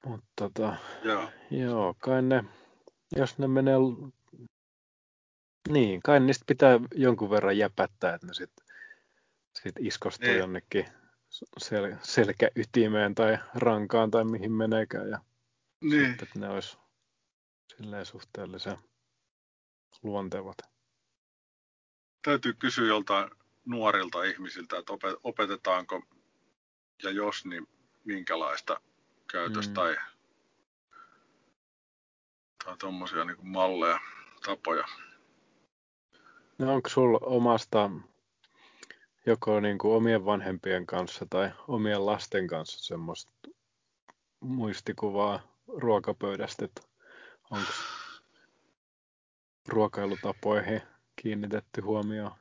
[0.06, 2.44] Mutta tota, joo, Joo, kai ne,
[3.16, 3.78] jos ne menee,
[5.70, 8.66] niin, kai niistä pitää jonkun verran jäpättää, että ne sitten
[9.54, 10.40] sit iskostuu Niin.
[10.40, 10.86] jonnekin
[11.58, 15.20] sel, selkäytimeen tai rankaan tai mihin meneekään ja
[15.82, 16.78] niin, sitten, että ne olisi
[17.78, 18.78] silleen suhteellisen
[20.04, 20.58] luontevat.
[22.22, 23.32] täytyy kysyä joltain
[23.66, 26.02] nuorilta ihmisiltä, että opet- opetetaanko,
[27.04, 27.68] ja jos, niin
[28.04, 28.82] minkälaista
[29.32, 29.74] käytöstä Mm.
[29.76, 29.96] tai,
[32.66, 34.00] tai tuommoisia niin malleja,
[34.46, 34.88] tapoja.
[36.58, 37.90] No onko sulla omasta
[39.26, 43.32] joko niin kuin omien vanhempien kanssa tai omien lasten kanssa semmoista
[44.40, 46.82] muistikuvaa ruokapöydästä, että
[47.52, 47.72] onko
[49.68, 50.82] ruokailutapoihin
[51.16, 52.32] kiinnitetty huomioon?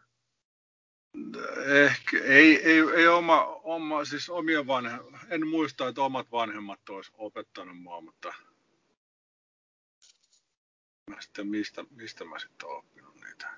[1.66, 4.98] Ehkä, ei, ei, ei oma, oma, siis omien vanhe,
[5.30, 8.34] en muista, että omat vanhemmat olisi opettanut mua, mutta
[11.10, 13.48] mä sitten mistä, mistä mä sitten olen oppinut niitä.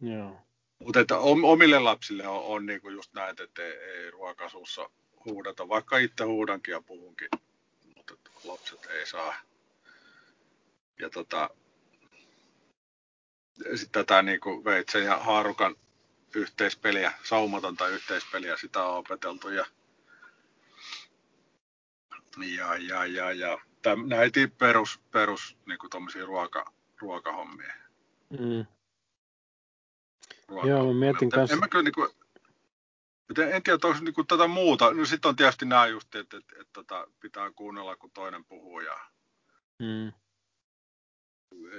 [0.00, 0.47] Joo.
[0.78, 4.90] Mutta että om- omille lapsille on, on niinku just näin, että ei, ruokasuussa
[5.24, 7.28] huudata, vaikka itse huudankin ja puhunkin,
[7.96, 8.14] mutta
[8.44, 9.34] lapset ei saa.
[11.00, 11.50] Ja tota,
[13.54, 15.76] sitten tätä niinku veitsen ja haarukan
[16.34, 19.66] yhteispeliä, saumatonta yhteispeliä, sitä on opeteltu ja
[22.46, 27.74] ja, ja, ja, ja täm, näitä perus, perus niinku tommosia ruoka, ruokahommia.
[28.30, 28.66] Mm.
[30.48, 32.08] Ruoka- Joo, mä mietin kanssa- En mä kyllä niinku,
[33.28, 34.94] mutta en tiedä, onko niinku tätä muuta.
[34.94, 38.80] No sitten on tietysti nämä just, että, että, että, että pitää kuunnella, kun toinen puhuu
[38.80, 38.98] ja,
[39.78, 40.12] Mm.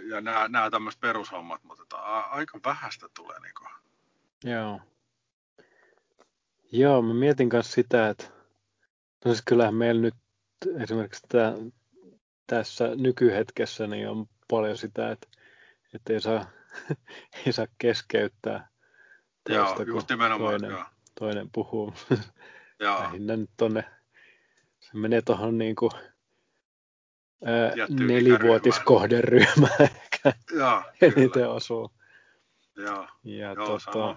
[0.09, 3.63] ja nämä, nämä tämmöiset perushommat, mutta että a- aika vähäistä tulee niinku.
[4.43, 4.81] Joo.
[6.71, 8.25] Joo, mä mietin kanssa sitä, että
[9.25, 10.15] no siis kyllähän meillä nyt
[10.83, 11.53] esimerkiksi tää,
[12.47, 15.27] tässä nykyhetkessä niin on paljon sitä, että,
[15.93, 16.45] että ei, saa,
[17.45, 18.67] ei saa keskeyttää
[19.49, 20.51] Joo, toista, kun just nimenomaan.
[20.51, 20.85] toinen, Joo,
[21.19, 21.93] toinen puhuu.
[22.79, 23.83] joo, Lähinnä nyt tonne,
[24.79, 25.59] se menee tuohon
[27.45, 31.13] ää, Tiettyyn nelivuotiskohderyhmään ehkä joo, kyllä.
[31.15, 31.91] eniten osuu.
[32.75, 34.15] Joo, ja joo tota,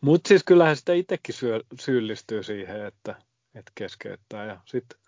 [0.00, 3.14] mutta siis kyllähän sitä itsekin syö, syyllistyy siihen, että,
[3.54, 4.44] että keskeyttää.
[4.44, 4.98] Ja sitten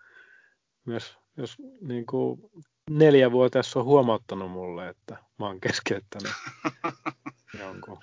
[0.85, 2.41] myös, jos niin kuin
[2.89, 6.31] neljävuotias on huomauttanut mulle, että mä oon keskeyttänyt
[7.59, 7.99] jonkun.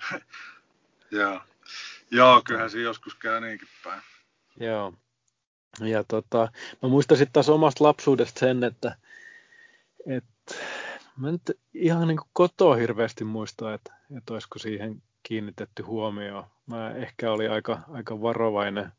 [1.11, 1.41] Joo.
[2.11, 4.01] Joo, kyllähän se joskus käy niinkin päin.
[4.59, 4.93] Joo.
[5.79, 8.95] Ja tota, mä muistan sitten taas omasta lapsuudesta sen, että,
[10.07, 10.55] että
[11.17, 16.43] mä nyt ihan niin kuin kotoa hirveästi muista, että, että olisiko siihen kiinnitetty huomioon.
[16.65, 18.91] Mä ehkä oli aika, aika varovainen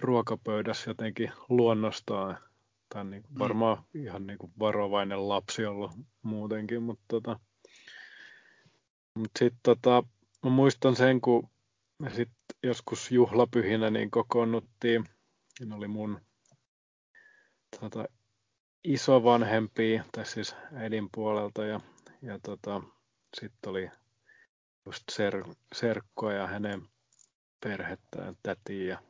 [0.00, 2.38] ruokapöydässä jotenkin luonnostaan.
[2.88, 3.38] Tai niin kuin mm.
[3.38, 5.90] varmaan ihan niin kuin varovainen lapsi ollut
[6.22, 7.40] muutenkin, mutta tota,
[9.14, 10.02] mut sitten tota,
[10.44, 11.48] mä muistan sen, kun
[11.98, 12.30] me sit
[12.62, 15.04] joskus juhlapyhinä niin kokoonnuttiin,
[15.64, 16.20] ne oli mun
[17.80, 18.04] tota,
[18.84, 21.80] isovanhempia, tai siis äidin puolelta, ja,
[22.22, 22.82] ja tota,
[23.40, 23.90] sitten oli
[24.86, 25.44] just ser,
[25.74, 26.82] serkkoa ja hänen
[27.60, 29.02] perhettään, täti ja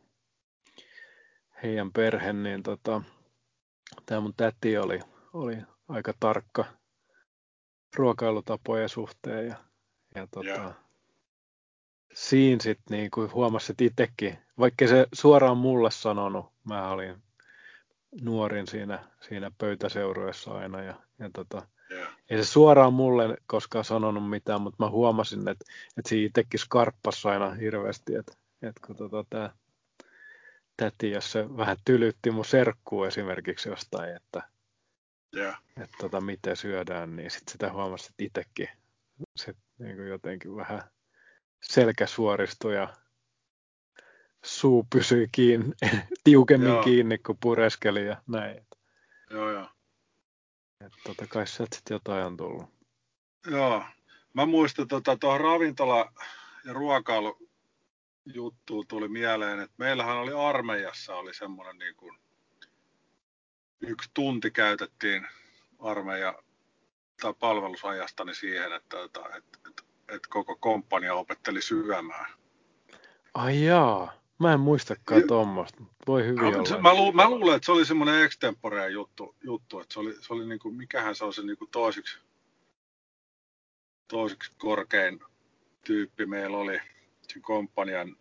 [1.62, 3.02] heidän perhe, niin tota,
[4.06, 5.00] tämä mun täti oli,
[5.32, 6.64] oli aika tarkka
[7.96, 9.56] ruokailutapojen suhteen ja,
[10.14, 10.74] ja tota, yeah.
[12.14, 17.22] siinä sitten niin kuin huomasit itsekin, vaikka se suoraan mulle sanonut, mä olin
[18.20, 22.08] nuorin siinä, siinä pöytäseuroissa aina ja, ja tota, Yeah.
[22.30, 25.64] Ei se suoraan mulle koskaan sanonut mitään, mutta mä huomasin, että,
[25.98, 29.50] että siinä itsekin skarppasi aina hirveästi, että, että kun tota, tämä
[30.76, 34.42] täti, jos se vähän tylytti mun serkkuun esimerkiksi jostain, että,
[35.36, 35.62] yeah.
[35.82, 38.68] että tota, miten syödään, niin sitten sitä huomasi, että itsekin
[39.36, 40.82] se niin kuin jotenkin vähän
[41.62, 42.96] selkä suoristui ja
[44.44, 45.72] suu pysyi kiinni,
[46.24, 46.82] tiukemmin joo.
[46.82, 48.66] kiinni, kun pureskeli ja näin.
[49.30, 49.68] Joo, joo.
[50.80, 52.66] Että tota kai sieltä sitten jotain on tullut.
[53.50, 53.82] Joo.
[54.34, 56.12] Mä muistan tota, tuohon ravintola-
[56.64, 57.45] ja ruokailu
[58.34, 62.18] juttu tuli mieleen, että meillähän oli armeijassa oli semmoinen niin kuin,
[63.80, 65.26] yksi tunti käytettiin
[65.78, 66.42] armeija
[67.22, 72.32] tai palvelusajastani siihen, että, että, että, että, että koko komppania opetteli syömään.
[73.34, 74.12] Ai jaa.
[74.38, 75.82] Mä en muistakaan tuommoista.
[76.06, 76.64] Voi hyvin no, olla.
[76.64, 80.14] Se, mä, lu, mä luulen, että se oli semmoinen extemporea juttu, juttu että se oli,
[80.20, 82.18] se oli niinku, mikähän se on se niinku toisiksi,
[84.08, 85.20] toisiksi korkein
[85.84, 86.80] tyyppi meillä oli
[87.32, 88.16] sen komppanian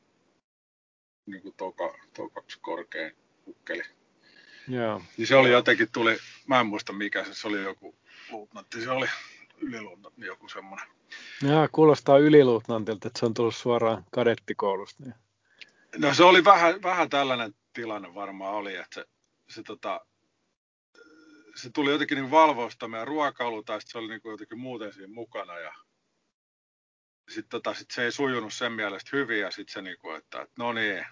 [1.25, 3.15] niinku toka, tokaksi korkein
[3.47, 3.83] ukkeli.
[4.67, 5.01] Joo.
[5.17, 7.95] Niin se oli jotenkin tuli, mä en muista mikä se, se oli joku
[8.31, 9.07] luutnantti, se oli
[9.61, 10.87] yliluutnantti, joku semmoinen.
[11.41, 15.03] Joo, kuulostaa yliluutnantilta, että se on tullut suoraan kadettikoulusta.
[15.03, 15.15] Niin.
[15.97, 19.05] No se oli vähän, vähän tällainen tilanne varmaan oli, että se,
[19.49, 20.05] se, tota,
[21.55, 25.13] se tuli jotenkin niin valvoista meidän ruokailu, tai se oli niin kuin jotenkin muuten siinä
[25.13, 25.59] mukana.
[25.59, 25.73] Ja
[27.29, 30.41] sitten tota, sit se ei sujunut sen mielestä hyvin, ja sitten se niin kuin, että,
[30.41, 31.05] että no niin,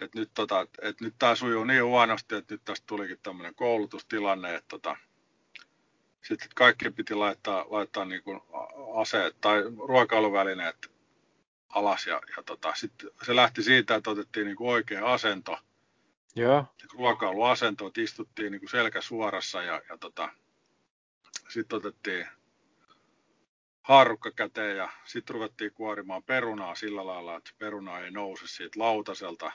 [0.00, 4.54] että nyt, tota, että nyt tämä sujuu niin huonosti, että nyt tästä tulikin tämmöinen koulutustilanne,
[4.54, 4.96] että tota,
[6.22, 8.40] sitten kaikki piti laittaa, laittaa niin kuin
[8.94, 10.90] aseet tai ruokailuvälineet
[11.68, 15.58] alas ja, ja tota, sit se lähti siitä, että otettiin niin kuin oikea asento.
[16.36, 16.64] Joo.
[16.92, 20.28] Ruokailuasento, että istuttiin niin kuin selkä suorassa ja, ja tota,
[21.48, 22.26] sitten otettiin
[23.86, 29.52] haarukka käteen ja sitten ruvettiin kuorimaan perunaa sillä lailla, että peruna ei nouse siitä lautaselta.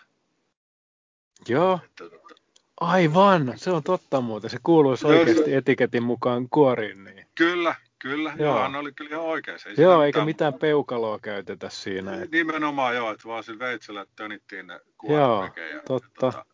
[1.48, 1.80] Joo.
[1.86, 2.41] Että, että,
[2.82, 4.50] Aivan, se on totta muuten.
[4.50, 7.04] Se kuuluisi oikeasti etiketin mukaan kuoriin.
[7.04, 7.26] Niin.
[7.36, 8.60] Kyllä, Kyllä, joo.
[8.62, 9.70] hän oli kyllä ihan oikeassa.
[9.70, 12.13] Ei joo, eikä mitään peukaloa käytetä siinä.
[12.13, 12.38] Että...
[12.38, 16.26] Nimenomaan joo, että vaan sillä veitsellä tönittiin ne Joo, ja, totta.
[16.26, 16.46] Ja, tota,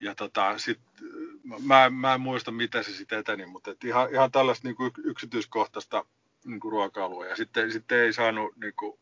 [0.00, 0.80] ja tota, sit,
[1.66, 4.92] mä, mä en muista, miten se sitten eteni, mutta et ihan, ihan tällaista niin kuin
[5.04, 6.04] yksityiskohtaista
[6.44, 7.26] niin kuin ruokailua.
[7.26, 8.98] Ja sitten, sitten ei saanut, niin kuin,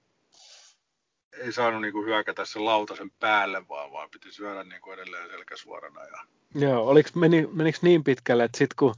[1.32, 5.30] ei saanut niin kuin hyökätä sen lautasen päälle, vaan, vaan piti syödä niin kuin edelleen
[5.30, 6.00] selkäsuorana.
[6.04, 6.18] Ja...
[6.54, 8.94] Joo, oliko, meni, menikö niin pitkälle, että sitten kun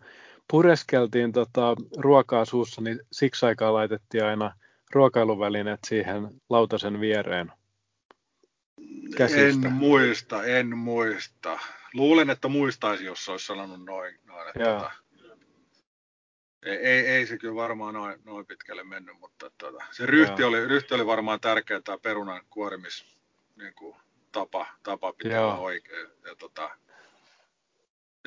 [0.51, 4.55] pureskeltiin tota ruokaa suussa, niin siksi aikaa laitettiin aina
[4.93, 7.53] ruokailuvälineet siihen lautasen viereen.
[9.17, 9.69] Käsistä.
[9.69, 11.59] En muista, en muista.
[11.95, 14.19] Luulen, että muistaisi, jos olisi sanonut noin.
[14.25, 14.91] noin että tota,
[16.63, 20.67] ei, ei, ei, se kyllä varmaan noin, noin pitkälle mennyt, mutta tota, se ryhti oli,
[20.67, 23.17] ryhti oli varmaan tärkeä tämä perunan kuorimis
[23.57, 23.97] niin kuin,
[24.33, 26.09] tapa, tapa pitää olla oikein.
[26.25, 26.71] Ja, tota,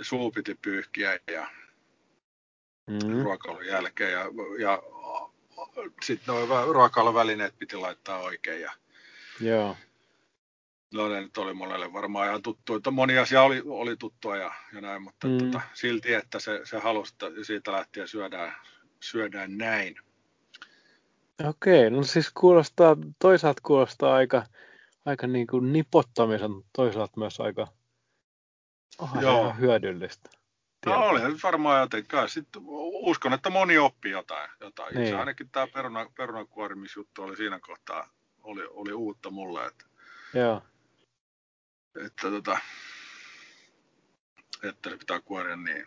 [0.01, 1.47] suu piti pyyhkiä ja
[2.87, 3.23] mm.
[3.23, 4.25] ruokailun jälkeen ja,
[4.59, 4.83] ja
[6.03, 8.61] sitten nuo ruokailuvälineet piti laittaa oikein.
[8.61, 8.71] Ja,
[9.39, 9.77] Joo.
[10.95, 14.51] No ne nyt oli monelle varmaan ihan tuttu, että moni asia oli, oli tuttua ja,
[14.73, 15.37] ja näin, mutta mm.
[15.37, 18.55] tota, silti, että se, se halusi, että siitä lähtien syödään,
[18.99, 19.95] syödään näin.
[21.43, 24.45] Okei, no siis kuulostaa, toisaalta kuulostaa aika,
[25.05, 27.67] aika niin kuin nipottamisen, toisaalta myös aika
[29.13, 29.53] se Joo.
[29.59, 30.29] hyödyllistä.
[30.85, 31.09] No tietää.
[31.09, 32.19] oli varmaan jotenkin.
[32.27, 34.49] Sitten uskon, että moni oppi jotain.
[34.59, 34.87] jotain.
[34.89, 35.15] Itse Niin.
[35.15, 38.09] ainakin tämä peruna, perunakuorimisjuttu oli siinä kohtaa
[38.45, 39.85] oli, oli uutta mulle, että,
[40.33, 40.61] Joo,
[42.05, 42.57] että, tota,
[44.63, 45.85] että se pitää kuoria niin.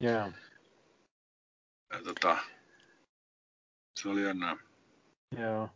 [0.00, 0.32] joo,
[1.92, 2.36] Ja, tota,
[3.98, 4.56] se oli jännää.
[5.38, 5.68] joo.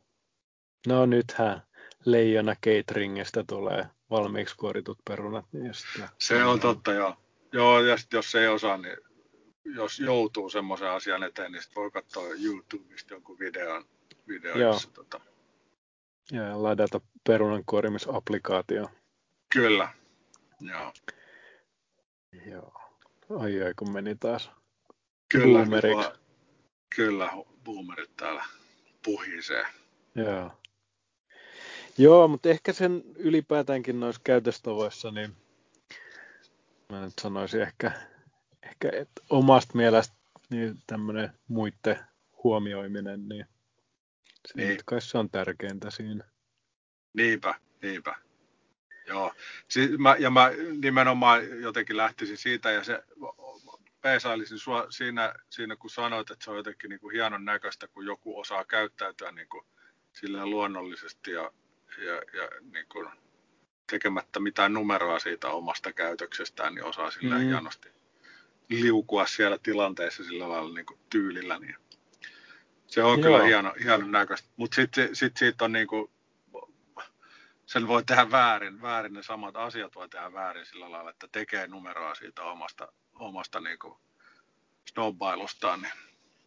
[0.87, 1.63] No nythän
[2.05, 5.45] Leijona Cateringistä tulee valmiiksi kuoritut perunat.
[5.53, 7.17] Niin sitten, Se on totta, joo.
[7.53, 8.97] Joo, ja sitten jos ei osaa, niin
[9.65, 13.85] jos joutuu semmoisen asian eteen, niin sit voi katsoa YouTubesta jonkun videon,
[14.29, 14.73] video, Joo.
[14.73, 15.21] jossa tota,
[16.33, 18.91] ja ladata perunankuorimisapplikaatio.
[19.53, 19.89] Kyllä.
[20.61, 20.93] Joo.
[22.47, 22.73] Joo.
[23.29, 24.51] Oi, oi, kun meni taas.
[25.33, 25.97] Kyllä, Boomeriksi.
[25.97, 26.19] vaan-
[26.97, 27.31] kyllä,
[27.65, 28.45] boomerit täällä
[29.05, 29.67] puhisee.
[30.15, 30.51] Joo.
[31.99, 35.37] Joo, mutta ehkä sen ylipäätäänkin noissa käytöstavoissa, niin
[36.89, 37.93] mä nyt sanoisin ehkä,
[38.63, 40.15] ehkä että omasta mielestä
[40.51, 41.99] niin tämmöinen muiden
[42.45, 43.47] huomioiminen, niin
[44.49, 44.79] se Niin.
[44.85, 46.25] kai se on tärkeintä siinä.
[47.15, 48.15] Niinpä, niinpä.
[49.07, 49.33] Joo.
[49.69, 50.51] Si- mä, ja mä
[50.83, 53.03] nimenomaan jotenkin lähtisin siitä ja se
[54.01, 58.07] peesailisin sua siinä, siinä, kun sanoit, että se on jotenkin niin kuin hienon näköistä, kun
[58.07, 59.65] joku osaa käyttäytyä niin kuin
[60.13, 61.53] silleen luonnollisesti ja,
[61.99, 63.09] ja, ja niin kuin
[63.91, 67.45] tekemättä mitään numeroa siitä omasta käytöksestään, niin osaa sillä Mm.
[67.45, 67.89] hienosti
[68.69, 71.59] liukua siellä tilanteessa sillä lailla niin kuin tyylillä.
[71.59, 71.77] Niin
[72.87, 73.23] se on Joo.
[73.23, 74.49] kyllä hieno, hienon näköistä.
[74.57, 76.11] Mutta sitten sit siitä on niin kuin,
[77.67, 81.67] sen voi tehdä väärin, väärin ne samat asiat voi tehdä väärin sillä lailla, että tekee
[81.67, 83.95] numeroa siitä omasta, omasta niin kuin
[84.91, 85.93] snobbailustaan, niin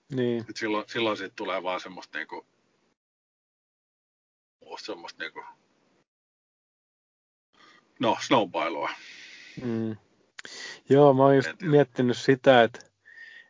[0.10, 2.45] Niin, et silloin, silloin siitä tulee vaan semmoista niinku,
[4.86, 5.43] semmoista niinku,
[7.99, 8.89] no, snowbailua.
[9.63, 9.97] mm.
[10.89, 11.71] Joo, mä oon just tiedä.
[11.71, 12.80] miettinyt sitä, että,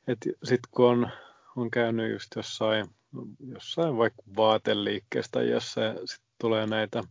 [0.07, 1.09] että sit kun on,
[1.55, 2.87] on käynyt just jossain,
[3.47, 7.03] jossain vaikka vaateliikkeestä tai jossain, sit tulee näitä,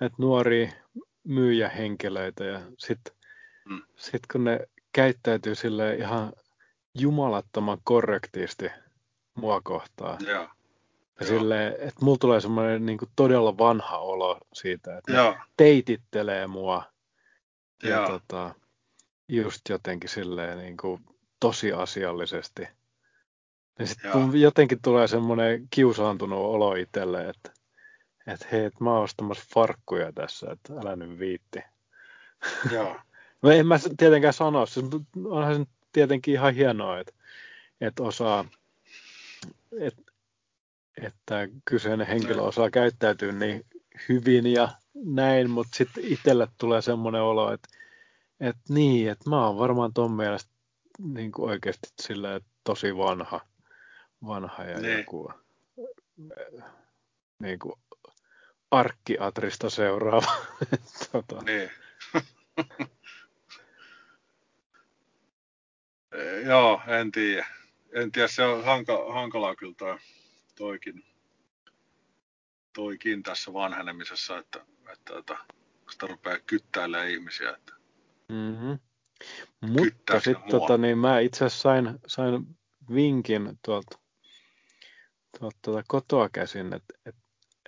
[0.00, 0.72] näitä nuoria
[1.24, 3.18] myyjähenkilöitä ja sitten
[3.68, 3.82] Mm.
[3.96, 4.60] sit kun ne
[4.92, 6.32] käyttäytyy sille ihan
[6.94, 8.70] jumalattoman korrektisti
[9.34, 10.18] mua kohtaan.
[10.26, 10.42] Joo.
[10.42, 10.48] Ja
[11.20, 11.28] Joo.
[11.28, 15.36] silleen, että mulla tulee semmoinen niin todella vanha olo siitä, että Joo.
[15.56, 16.82] teitittelee mua
[17.82, 18.06] ja Joo.
[18.08, 18.54] tota,
[19.28, 21.04] just jotenkin silleen niin kuin
[21.40, 22.68] tosi asiallisesti.
[23.78, 27.52] Ja sitten jotenkin tulee semmoinen kiusaantunut olo itselle, että,
[28.32, 31.60] että hei, että mä oon ostamassa farkkuja tässä, että älä nyt viitti.
[32.72, 32.96] Joo.
[33.42, 34.86] No en mä tietenkään sano, siis
[35.24, 37.12] onhan se tietenkin ihan hienoa, että,
[37.80, 38.44] että osaa,
[39.80, 40.02] että,
[41.02, 42.42] että kyseinen henkilö Niin.
[42.48, 43.66] osaa käyttäytyä niin
[44.08, 47.68] hyvin ja näin, mutta sitten itselle tulee semmoinen olo, että,
[48.40, 50.50] että niin, että mä oon varmaan ton mielestä
[50.98, 53.40] niin kuin oikeasti sillä tosi vanha,
[54.26, 54.98] vanha ja Niin.
[54.98, 56.64] joku äh,
[57.38, 57.74] niin kuin
[58.70, 60.32] arkkiatrista seuraava.
[61.12, 61.70] tota, Niin.
[66.12, 67.46] Eh, Joo, en tiedä.
[67.92, 69.98] En tiedä, se on hanka, hankalaa kyllä toi,
[70.56, 71.04] toikin,
[72.72, 75.38] toikin tässä vanhenemisessa, että, että, että
[75.90, 77.50] sitä rupeaa kyttäilemään ihmisiä.
[77.50, 77.72] Että,
[78.28, 78.78] Mm-hmm.
[79.60, 82.56] Mutta sitten tota, niin mä itse asiassa sain, sain
[82.94, 83.98] vinkin tuolta,
[85.38, 87.16] tuolta tuota kotoa käsin, että et,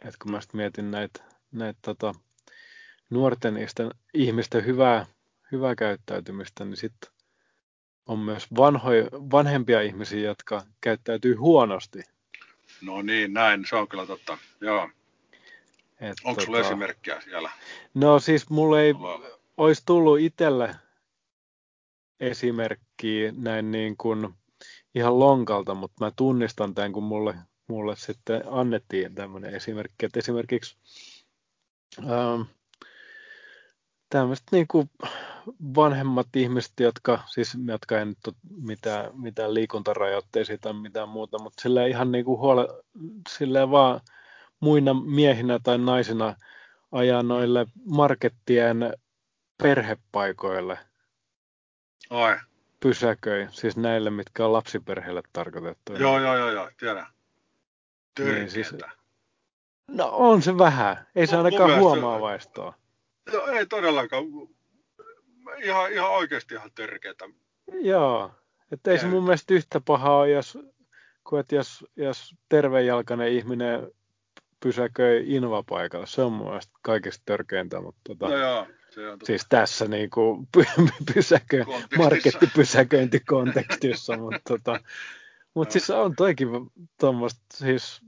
[0.05, 2.15] et kun mä sit mietin näitä näit, tota,
[3.11, 3.55] nuorten
[4.15, 5.07] ihmisten, hyvää,
[5.53, 7.11] hyvää käyttäytymistä, niin sitten
[8.07, 12.03] on myös vanhoja, vanhempia ihmisiä, jotka käyttäytyy huonosti.
[12.83, 14.39] no niin, näin, se on kyllä totta.
[14.61, 14.91] Joo.
[16.01, 17.51] Et, Onko sulla esimerkkiä siellä?
[17.95, 20.77] No siis mulle ei Mulla- olisi tullut itselle
[22.21, 24.35] esimerkkiä näin niin kuin
[24.95, 27.35] ihan lonkalta, mutta mä tunnistan tämän, kun mulle,
[27.71, 30.77] mulle sitten annettiin tämmöinen esimerkki, että esimerkiksi
[31.99, 32.43] ähm,
[34.11, 34.91] tämmöiset niin kuin
[35.75, 41.63] vanhemmat ihmiset, jotka, siis jotka ei nyt ole mitään, mitään liikuntarajoitteisia tai mitään muuta, mutta
[41.63, 42.69] silleen ihan niin kuin huole,
[43.29, 44.01] silleen vaan
[44.61, 46.37] muina miehinä tai naisina
[46.93, 48.93] ajaa noille markettien
[49.63, 50.79] perhepaikoille
[52.11, 52.37] Ai,
[52.81, 55.93] pysäköi, siis näille, mitkä on lapsiperheille tarkoitettu.
[55.93, 57.07] joo, joo, joo, joo, tiedän.
[58.19, 59.01] Niin, siis- Törkeetä.
[59.89, 62.75] No on se vähän, ei se ainakaan huomaavaista ole.
[63.33, 64.25] Joo, ei todellakaan.
[65.63, 67.25] Ihan, ihan oikeasti ihan törkeetä.
[67.81, 68.31] Joo,
[68.73, 70.59] että ei se mun mielestä yhtä paha ole, jos
[71.25, 73.91] kun että jos, jos tervejalkainen ihminen
[74.63, 79.27] pysäköi invapaikalla, se on mun mielestä kaikista törkeintä, mutta tota, No joo, se on totta.
[79.27, 80.49] siis tässä niin kuin
[81.15, 82.03] pysäkö, Kontekstissa.
[82.03, 84.81] markettipysäköintikontekstissa, mutta tota,
[85.55, 85.73] mut Joo.
[85.73, 86.49] siis on toikin
[87.01, 88.01] tuommoista siis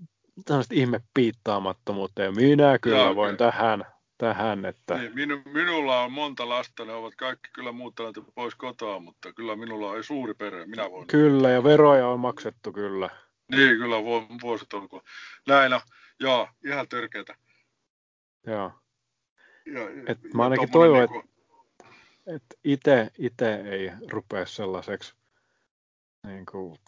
[0.44, 3.50] tämmöistä ihme piittaamattomuutta ja minä kyllä Joo, voin kyllä.
[3.52, 3.84] tähän,
[4.18, 8.98] tähän, että Niin, minu, minulla on monta lasta, ne ovat kaikki kyllä muuttaneet pois kotoa,
[9.00, 11.06] mutta kyllä minulla on suuri perhe, minä voin.
[11.06, 13.10] kyllä ja veroja on maksettu kyllä.
[13.50, 15.02] Niin, kyllä vu- vuosit olkoon.
[15.48, 15.80] Näin on,
[16.20, 17.36] joo, ihan törkeätä.
[18.46, 18.72] Joo.
[19.66, 21.28] Ja, Et ja mä ainakin toivon, niinku-
[22.26, 25.14] että itse ite ei rupea sellaiseksi
[26.26, 26.78] niin kuin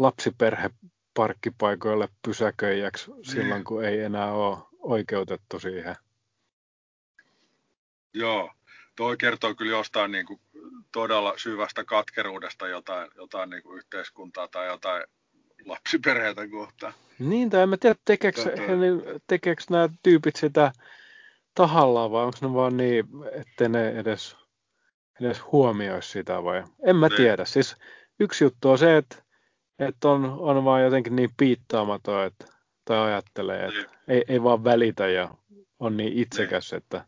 [0.00, 5.96] lapsiperheparkkipaikoille pysäköijäksi silloin, kun ei enää ole oikeutettu siihen.
[8.14, 8.50] Joo,
[8.96, 10.40] toi kertoo kyllä jostain niin kuin
[10.92, 15.04] todella syvästä katkeruudesta jotain, jotain niin kuin yhteiskuntaa tai jotain
[15.64, 16.92] lapsiperheitä kohtaan.
[17.18, 18.44] Niin, tai en mä tiedä, tekeekö,
[18.76, 20.72] niin- tekeekö nämä tyypit sitä
[21.54, 23.04] tahallaan vai onko ne vaan niin,
[23.40, 24.36] että ne edes,
[25.20, 26.64] edes huomioi sitä vai?
[26.86, 27.16] En mä Niin.
[27.16, 27.44] tiedä.
[27.44, 27.76] Siis
[28.20, 29.22] yksi juttu on se, että,
[29.88, 32.44] että on, on vaan jotenkin niin piittaamaton, että,
[32.84, 33.86] tai ajattelee, että Niin.
[34.08, 35.34] ei, ei vaan välitä ja
[35.78, 37.04] on niin itsekäs, että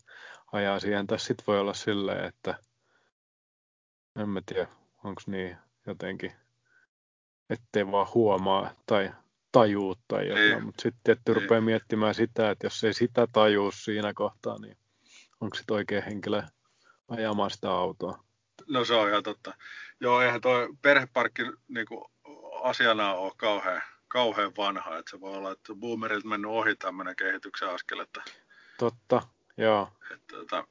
[0.52, 1.06] ajaa siihen.
[1.06, 2.54] Tai sitten voi olla silleen, että
[4.16, 4.68] en mä tiedä,
[5.04, 5.56] onko niin
[5.86, 6.32] jotenkin,
[7.50, 9.10] ettei vaan huomaa tai
[9.52, 10.50] tajuu tai jotain.
[10.50, 10.64] Niin.
[10.64, 11.36] Mutta sitten Niin.
[11.36, 14.76] rupeaa miettimään sitä, että jos ei sitä tajuu siinä kohtaa, niin
[15.40, 16.42] onko sitten oikea henkilö
[17.08, 18.24] ajamaan sitä autoa.
[18.68, 19.54] No se on ihan totta.
[20.00, 22.11] Joo, eihän toi perheparkki niin kuin,
[22.62, 24.98] asiana ole kauhean, kauhean vanha.
[24.98, 28.22] Että se voi olla, että boomerilta mennyt ohi tämmöinen kehityksen askel, että,
[28.78, 29.22] Totta,
[29.56, 29.92] joo.
[30.14, 30.64] että, että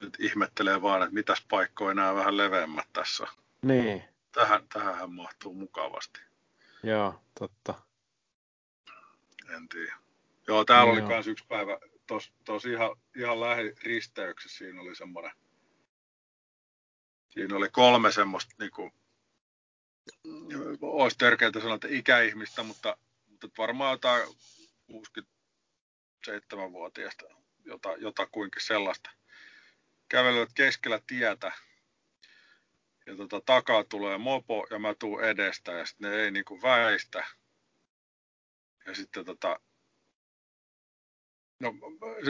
[0.00, 3.26] nyt ihmettelee vaan, että mitäs paikkoja nämä vähän leveämmät tässä.
[3.62, 6.20] Niin, Tähän, tähän mahtuu mukavasti.
[6.82, 7.74] joo, totta.
[9.48, 9.94] En tiedä.
[10.46, 11.08] Joo, täällä oli Joo.
[11.08, 15.32] kans yksi päivä, tos, tos ihan, ihan lähiristeyksessä siinä oli semmoinen,
[17.28, 18.90] siinä oli kolme semmoista niinku,
[20.80, 22.96] olisi törkeää sanoa, että ikäihmistä, mutta,
[23.28, 24.22] mutta varmaan jotain
[24.92, 27.24] 67-vuotiaista,
[27.64, 29.10] jota, jota kuinkin sellaista.
[30.08, 31.52] Kävelevät keskellä tietä
[33.06, 37.26] ja tota, takaa tulee mopo ja mä tuun edestä ja sitten ne ei niinku väistä.
[38.86, 39.60] Ja sitten tota,
[41.60, 41.74] No,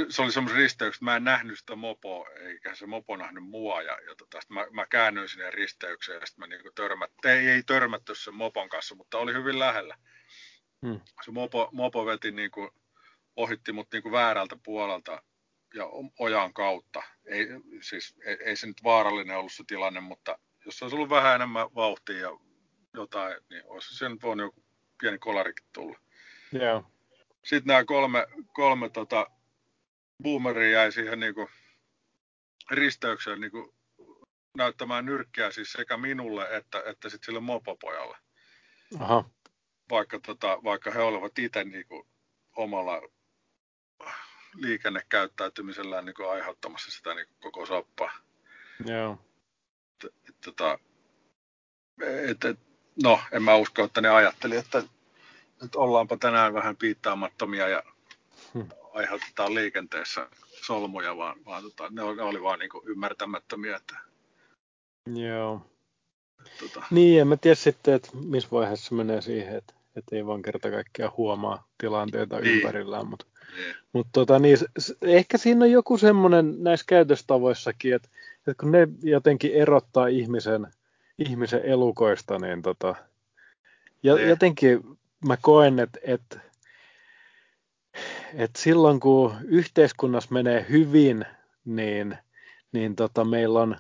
[0.09, 3.99] se- oli semmoisen risteyksen, mä en nähnyt sitä mopoa, eikä se mopo nähnyt mua, ja,
[4.09, 7.63] ja tota, sit mä, mä käännyin sinne risteykseen, ja sitten mä niinku törmät, ei, ei
[7.63, 9.97] törmätty sen mopon kanssa, mutta oli hyvin lähellä.
[10.87, 11.01] Hmm.
[11.25, 12.71] Se mopo, mopo veti niinku,
[13.37, 15.23] ohitti mut niinku väärältä puolelta
[15.75, 15.85] ja
[16.19, 17.03] ojan kautta.
[17.27, 17.47] Ei,
[17.83, 21.35] siis, ei, ei se nyt vaarallinen ollut se tilanne, mutta jos se olisi ollut vähän
[21.35, 22.39] enemmän vauhtia ja
[22.95, 24.65] jotain, niin olisi se nyt voinut joku
[25.01, 25.99] pieni kolarikin tulla.
[26.53, 26.85] Joo,
[27.45, 29.27] Sitten nämä kolme, kolme tota,
[30.23, 31.51] boomeria jäi siihen niinku
[32.71, 33.75] risteykseen niinku
[34.57, 38.17] näyttämään nyrkkiä siis sekä minulle että, että sit sille mopopojalle.
[39.01, 39.25] aha,
[39.91, 42.07] Vaikka, tota, vaikka he olivat itse niinku
[42.57, 43.03] omalla
[44.55, 48.13] liikennekäyttäytymisellään niinku aiheuttamassa sitä niinku koko soppaa.
[48.87, 49.19] joo,
[50.05, 50.79] Et, et, tota,
[52.03, 52.59] et, et,
[53.03, 54.83] no, en mä usko, että ne ajatteli, että
[55.63, 57.83] nyt ollaanpa tänään vähän piittaamattomia ja
[58.55, 58.69] Hmm.
[58.95, 60.29] aiheutetaan liikenteessä
[60.67, 63.77] solmuja, vaan, vaan tota, ne, oli, vaan niin ymmärtämättömiä.
[63.77, 63.99] Että,
[65.07, 65.67] joo.
[66.61, 70.43] tota, Niin, en mä tiedä sitten, että missä vaiheessa menee siihen, että, että ei vaan
[70.43, 72.55] kerta kaikkiaan huomaa tilanteita Niin.
[72.55, 74.59] ympärillään, mutta niin, Mutta tota, niin,
[75.03, 78.09] ehkä siinä on joku semmoinen näissä käytöstavoissakin, että,
[78.39, 80.67] että kun ne jotenkin erottaa ihmisen,
[81.19, 82.95] ihmisen elukoista, niin tota,
[84.03, 84.29] ja, Niin.
[84.29, 86.41] jotenkin mä koen, että, että,
[88.35, 91.27] että silloin kun yhteiskunnassa menee hyvin,
[91.65, 92.19] niin,
[92.73, 93.77] niin tota, meillä on,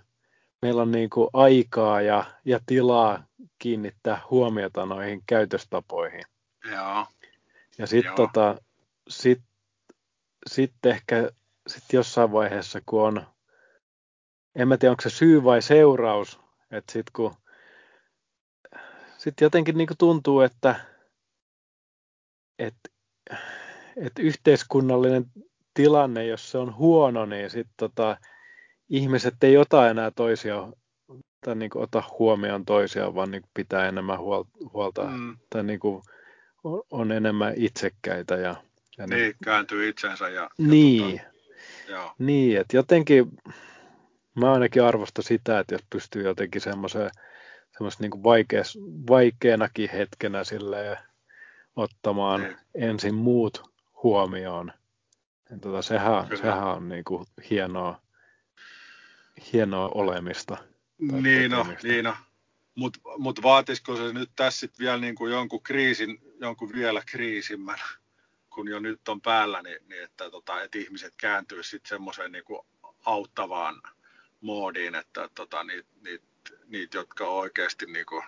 [0.62, 3.24] meillä on niin kuin aikaa ja, ja tilaa
[3.58, 6.22] kiinnittää huomiota noihin käytöstapoihin.
[6.72, 7.06] joo,
[7.78, 8.56] Ja sitten tota,
[9.08, 9.42] sit,
[10.46, 11.30] sit ehkä
[11.66, 13.26] sit jossain vaiheessa, kun on,
[14.54, 17.34] en mä tiedä onko se syy vai seuraus, että sitten kun
[19.18, 20.89] sit jotenkin niinku tuntuu, että
[22.60, 22.74] et,
[23.96, 25.24] et yhteiskunnallinen
[25.74, 28.16] tilanne, jos se on huono, niin sitten tota,
[28.88, 30.68] ihmiset ei ota enää toisia
[31.44, 36.02] tai niinku ota huomioon toisiaan, vaan niinku pitää enemmän huol- huolta mm, tai niinku
[36.64, 38.34] on, on enemmän itsekkäitä.
[38.34, 38.56] Ja,
[38.98, 41.20] ja ne- niin, kääntyy itsensä ja, ja niin.
[41.20, 43.26] Tota, joo, Niin, että jotenkin
[44.36, 47.10] mä ainakin arvostan sitä, että jos pystyy jotenkin semmoiseen
[47.72, 50.96] semmoista niin vaikeas, vaikeanakin hetkenä silleen
[51.76, 52.56] ottamaan niin.
[52.74, 53.70] ensin muut
[54.02, 54.72] huomioon.
[55.50, 58.00] Ja tota, sehän, sehän on niin kuin hienoa,
[59.52, 60.56] hienoa olemista.
[60.98, 62.16] Niin no, niin no.
[62.74, 67.78] Mutta mut vaatisiko se nyt tässä sit vielä niin kuin jonkun kriisin, jonkun vielä kriisimmän,
[68.50, 72.44] kun jo nyt on päällä, niin, niin että, tota, että ihmiset kääntyisivät sitten semmoiseen niin
[73.04, 73.82] auttavaan
[74.40, 76.22] moodiin, että tota, niitä, niit,
[76.66, 78.22] niit, jotka on oikeasti niin kuin,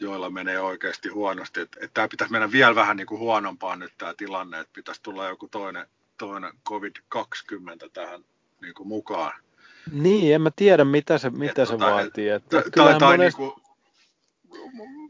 [0.00, 1.60] joilla menee oikeasti huonosti.
[1.60, 5.02] Että, että tämä pitäisi mennä vielä vähän niin kuin huonompaan nyt tämä tilanne, että pitäisi
[5.02, 5.86] tulla joku toinen,
[6.18, 8.24] toinen COVID-20 tähän
[8.60, 9.32] niin kuin mukaan.
[9.92, 12.28] Niin, en mä tiedä mitä se, mitä se tota, vaatii.
[12.28, 13.38] Että, t- tai, tai monest...
[13.38, 13.64] niin kuin,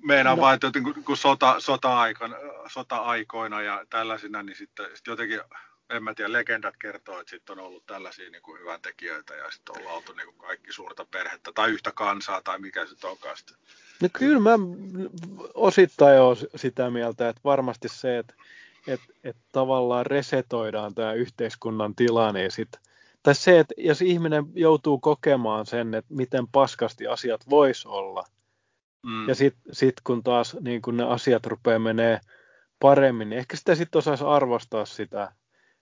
[0.03, 0.43] meinaan no.
[0.43, 0.71] vain, että
[1.05, 2.37] kun sota, sota-aikana,
[2.69, 5.41] sota-aikoina ja tällaisina, niin sitten, sitten jotenkin
[5.91, 9.51] en mä tiedä, legendat kertoo, että sitten on ollut tällaisia niin kuin hyvän tekijöitä ja
[9.51, 13.37] sitten ollaan oltu niin kuin kaikki suurta perhettä tai yhtä kansaa tai mikä se onkaan
[13.37, 13.57] sitten.
[14.03, 14.51] No kyllä mä
[15.55, 18.35] osittain olen sitä mieltä, että varmasti se, että,
[18.89, 22.69] että, että tavallaan resetoidaan tämä yhteiskunnan tila, niin sit,
[23.23, 28.25] tai se, että jos ihminen joutuu kokemaan sen, että miten paskasti asiat vois olla,
[29.07, 29.29] mm.
[29.29, 32.21] ja sitten sit kun taas niin kun ne asiat rupeaa menee
[32.81, 35.33] paremmin, niin ehkä sitä sitten osaisi arvostaa sitä,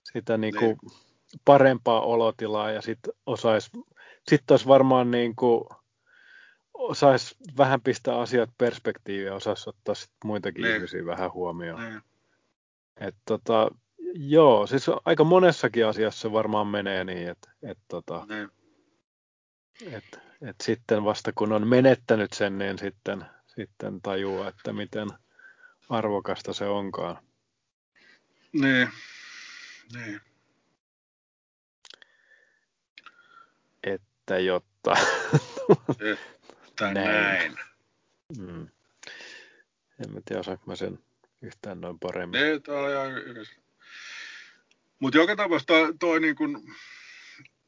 [0.03, 1.01] sitä niin kuin niin.
[1.45, 3.71] parempaa olotilaa ja sitten osaisi,
[4.29, 5.65] sitten olisi varmaan niin kuin,
[6.79, 10.75] osaisi vähän pistää asiat perspektiiviä, osaisi ottaa sit muitakin niin.
[10.75, 11.81] ihmisiä vähän huomioon.
[11.81, 12.03] Niin.
[12.97, 13.71] Et tota,
[14.15, 18.49] joo, siis aika monessakin asiassa varmaan menee niin, että et tota, niin.
[19.93, 25.09] et, et sitten vasta kun on menettänyt sen, niin sitten, sitten tajuu, että miten
[25.89, 27.19] arvokasta se onkaan.
[28.53, 28.89] Niin,
[29.95, 30.21] niin.
[33.83, 34.97] Että jotta...
[36.87, 37.55] Että näin.
[37.55, 37.59] näin.
[38.39, 38.69] Mm.
[40.05, 40.99] En mä tiedä, osaanko mä sen
[41.43, 42.63] yhtään noin paremmin.
[42.63, 43.55] Tää oli ihan yhdessä.
[44.99, 46.75] Mutta joka tapauksessa toi, toi niin kun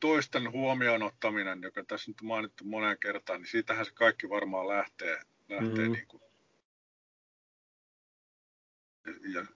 [0.00, 4.68] toisten huomioon ottaminen, joka tässä nyt on mainittu moneen kertaan, niin siitähän se kaikki varmaan
[4.68, 5.92] lähtee, lähtee mm.
[5.92, 6.20] niin kun
[9.34, 9.46] ja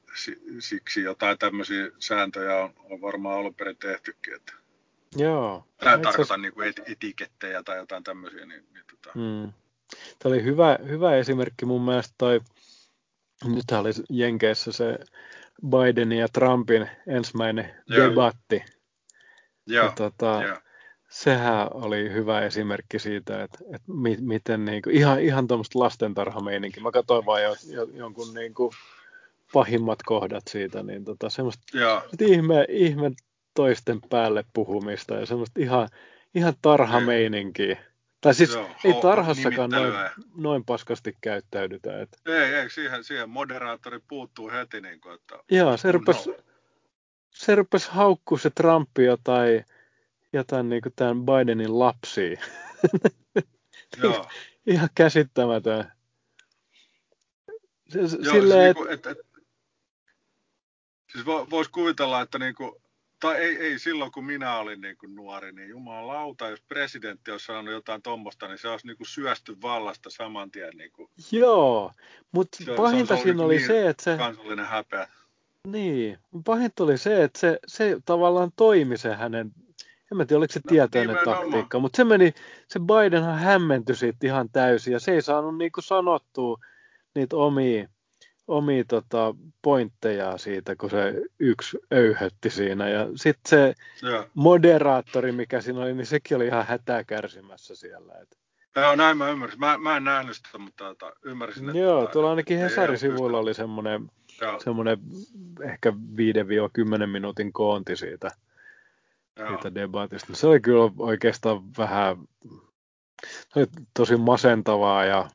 [0.58, 4.34] siksi jotain tämmöisiä sääntöjä on, on varmaan alun perin tehtykin.
[4.34, 4.52] Että
[5.16, 5.64] Joo.
[5.76, 8.46] Tämä tarkoitan niin kuin etikettejä tai jotain tämmöisiä.
[8.46, 9.18] Niin, niin tota.
[9.18, 9.52] mm.
[10.18, 12.40] Tämä oli hyvä, hyvä esimerkki mun mielestä toi,
[13.44, 14.98] nyt oli Jenkeissä se
[15.68, 18.10] Bidenin ja Trumpin ensimmäinen Joo.
[18.10, 18.64] debatti.
[19.66, 19.86] Joo.
[19.86, 20.56] Ja tota, Joo.
[21.10, 26.82] Sehän oli hyvä esimerkki siitä, että, että mi, miten niin kuin, ihan, ihan tuommoista lastentarhameininkiä.
[26.82, 28.70] Mä katsoin vain jo, jo, jonkun niin kuin,
[29.52, 31.62] pahimmat kohdat siitä, niin tota, semmoista
[32.20, 33.10] ihme, ihme
[33.54, 35.88] toisten päälle puhumista ja semmoista ihan,
[36.34, 37.84] ihan tarhameininkiä.
[38.20, 39.94] Tai siis Joo, ei tarhassakaan noin,
[40.36, 42.02] noin paskasti käyttäydytä.
[42.02, 42.18] Että...
[42.26, 44.80] Ei, ei, siihen, siihen moderaattori puuttuu heti.
[44.80, 46.30] Niin kuin, että Joo, se rupesi,
[47.30, 49.64] se rupesi haukkuu se Trumpi jotain,
[50.32, 52.40] jotain niin kuin tämän Bidenin lapsia.
[54.02, 54.26] Joo.
[54.66, 55.92] ihan käsittämätön.
[57.94, 59.16] Joo, Silleen, siis niin kuin,
[61.12, 62.72] siis voisi kuvitella, että niin kuin,
[63.20, 67.46] tai ei, ei silloin kun minä olin niin kuin nuori, niin jumalauta, jos presidentti olisi
[67.46, 70.72] sanonut jotain tuommoista, niin se olisi niin kuin syösty vallasta saman tien.
[70.76, 71.10] Niin kuin.
[71.32, 71.92] Joo,
[72.32, 74.16] mutta pahinta siinä oli niin se, että se...
[74.16, 75.08] Kansallinen häpeä.
[75.68, 79.52] Niin, pahinta oli se, että se, se tavallaan toimi se hänen,
[80.12, 82.34] en mä tiedä oliko se no, tietoinen niin taktiikka, mutta se meni,
[82.68, 86.58] se Bidenhan hämmentyi siitä ihan täysin ja se ei saanut niin kuin sanottua
[87.14, 87.88] niitä omia
[88.48, 92.88] omia tota, pointteja siitä, kun se yksi öyhötti siinä.
[92.88, 94.26] Ja sitten se Joo.
[94.34, 98.14] moderaattori, mikä siinä oli, niin sekin oli ihan hätää kärsimässä siellä.
[98.22, 98.38] Et.
[98.76, 99.60] Joo, näin mä ymmärsin.
[99.60, 101.68] Mä, mä en nähnyt sitä, mutta tota, ymmärsin.
[101.68, 104.10] Että Joo, tota, tuolla ainakin Hesarin sivuilla oli semmoinen,
[104.64, 104.98] semmoinen
[105.62, 105.92] ehkä
[107.02, 108.30] 5-10 minuutin koonti siitä,
[109.48, 110.36] siitä debatista.
[110.36, 112.16] Se oli kyllä oikeastaan vähän
[113.24, 115.28] se oli tosi masentavaa ja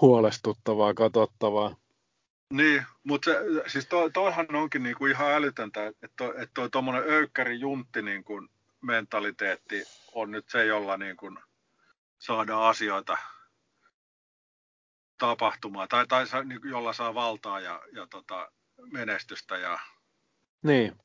[0.00, 1.76] huolestuttavaa katsottavaa.
[2.52, 3.30] Niin, mutta
[3.66, 8.48] siis to, toihan onkin niinku ihan älytöntä, että toi, et toi tuommoinen öykkäri juntti niinku
[8.80, 11.38] mentaliteetti on nyt se, jolla niinku
[12.18, 13.18] saadaan asioita
[15.18, 18.52] tapahtumaan, tai, tai niinku, jolla saa valtaa ja, ja tota,
[18.92, 19.58] menestystä.
[19.58, 19.78] Ja,
[20.62, 20.98] niin.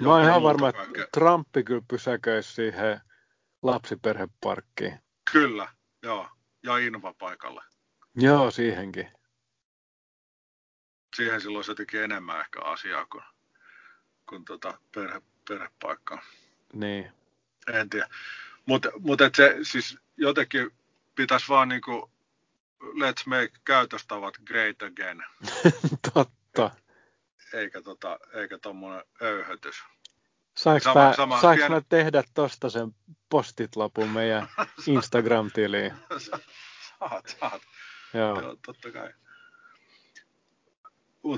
[0.00, 0.82] Mä oon ihan varma, että
[1.12, 3.00] Trumpi kyllä pysäköisi siihen
[3.62, 5.00] lapsiperheparkkiin.
[5.32, 5.68] Kyllä,
[6.02, 6.28] joo.
[6.62, 7.62] Ja Inva paikalle.
[8.14, 9.16] Joo, siihenkin
[11.16, 13.24] siihen silloin se teki enemmän ehkä asiaa kuin,
[14.28, 16.22] kuin tota perhe, perhepaikkaa.
[16.72, 17.12] Niin.
[17.72, 18.08] En tiedä.
[18.66, 20.70] Mutta mut se siis jotenkin
[21.14, 22.10] pitäisi vaan niinku
[22.82, 25.24] let's make käytöstavat great again.
[26.14, 26.70] Totta.
[27.52, 29.76] Eikä, tota, eikä tommonen öyhötys.
[30.56, 31.72] Saanko sama, mä, sama, saanko pien...
[31.72, 32.94] mä tehdä tosta sen
[33.28, 34.48] postitlapun meidän
[34.96, 35.94] Instagram-tiliin?
[36.18, 37.62] saat, saat.
[38.14, 38.40] Joo.
[38.40, 39.12] Joo totta kai.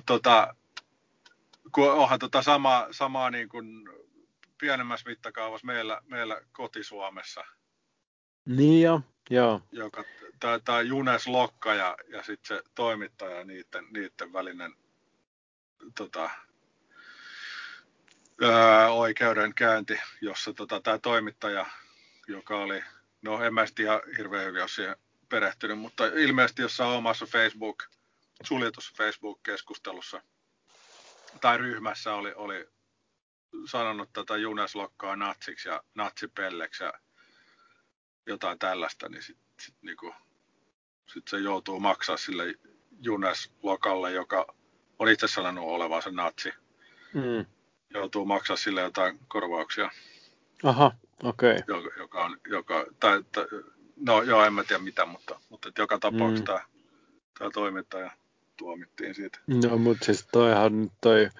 [0.07, 0.55] Tota,
[1.73, 3.89] kun onhan tota sama, samaa niin kuin
[4.61, 7.45] pienemmässä mittakaavassa meillä, meillä kotisuomessa.
[8.45, 9.61] Niin jo, joo.
[9.73, 10.05] Joka,
[10.65, 14.75] tämä Junes Lokka ja, ja sitten se toimittaja, niiden, niiden välinen
[15.95, 16.31] tota,
[18.43, 21.67] öö, oikeudenkäynti, jossa tota, tämä toimittaja,
[22.29, 22.85] joka oli,
[23.23, 24.97] no en mä ihan hirveän hyvin ole siihen
[25.29, 27.83] perehtynyt, mutta ilmeisesti jossain omassa Facebook,
[28.45, 30.23] suljetussa Facebook-keskustelussa
[31.41, 32.69] tai ryhmässä oli, oli
[33.71, 36.93] sanonut tätä Juneslokkaa natsiksi ja natsipelleksi ja
[38.27, 40.15] jotain tällaista, niin sitten sit niinku,
[41.07, 42.55] sit se joutuu maksaa sille
[43.01, 44.55] Juneslokalle, joka
[44.99, 46.53] on itse sanonut olevansa natsi.
[47.15, 47.47] Mm.
[47.91, 49.91] Joutuu maksaa sille jotain korvauksia.
[50.63, 51.57] Aha, okei.
[51.57, 51.77] Okay.
[51.77, 53.45] Joka, joka on, joka, tai, tai,
[53.97, 56.45] no joo, en mä tiedä mitä, mutta, mutta joka tapauksessa mm.
[56.45, 56.65] tämä,
[57.39, 58.11] tämä toimittaja
[58.59, 59.39] tuomittiin siitä.
[59.47, 61.31] No, mutta siis toihan toi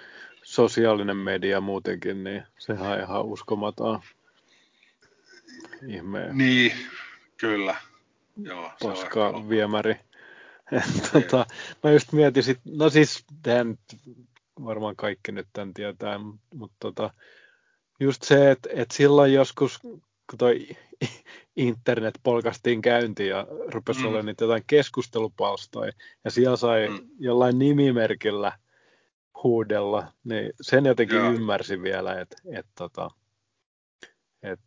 [0.43, 4.01] sosiaalinen media muutenkin, niin sehän on ihan uskomaton
[5.87, 6.29] ihme.
[6.33, 6.73] Niin,
[7.37, 7.77] kyllä.
[8.37, 9.97] Joo, Paska viemäri.
[11.13, 11.47] tota,
[11.85, 13.79] mä just mietin sit, no siis, tämän,
[14.65, 16.19] varmaan kaikki nyt tämän tietää,
[16.55, 17.11] mutta tota,
[18.01, 20.03] just se, että et silloin joskus, kun
[20.39, 20.69] toi
[21.59, 24.07] internet polkastiin käyntiin ja rupesi mm.
[24.07, 25.93] olemaan niitä jotain keskustelupalstoja,
[26.25, 27.09] ja siellä sai mm.
[27.19, 28.53] jollain nimimerkillä
[29.43, 31.33] huudella, niin sen jotenkin Joo.
[31.33, 33.11] ymmärsin vielä, että et, tota,
[34.43, 34.61] et,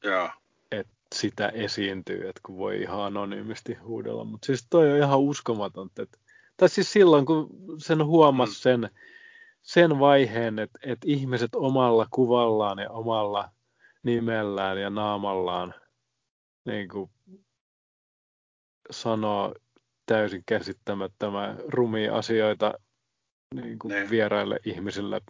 [0.71, 6.01] et sitä esiintyy, että kun voi ihan anonyymisti huudella, mutta siis toi on ihan uskomatonta,
[6.01, 6.17] että,
[6.57, 8.61] tai siis silloin kun sen huomasi mm.
[8.61, 8.89] sen,
[9.61, 13.49] sen vaiheen, että, että ihmiset omalla kuvallaan ja omalla
[14.03, 15.73] nimellään ja naamallaan
[16.65, 17.11] niin kuin
[18.91, 19.55] sanoo
[20.05, 22.73] täysin käsittämättömän rumia asioita
[23.55, 24.09] niin kuin ne.
[24.09, 25.21] vieraille ihmisille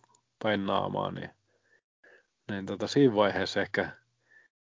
[0.44, 1.30] päin naamaa, niin,
[2.52, 3.92] niin tota, siinä vaiheessa ehkä,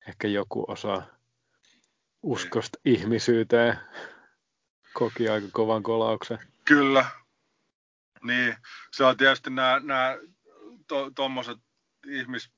[0.08, 1.04] ehkä joku osa
[2.24, 2.92] uskosta ne.
[2.92, 3.80] ihmisyyteen
[4.94, 6.40] koki aika kovan kolauksen.
[6.66, 7.06] Kyllä.
[8.24, 8.56] Niin,
[8.92, 10.18] se on tietysti nämä, nämä
[11.16, 12.52] tuommoiset to, ihmis,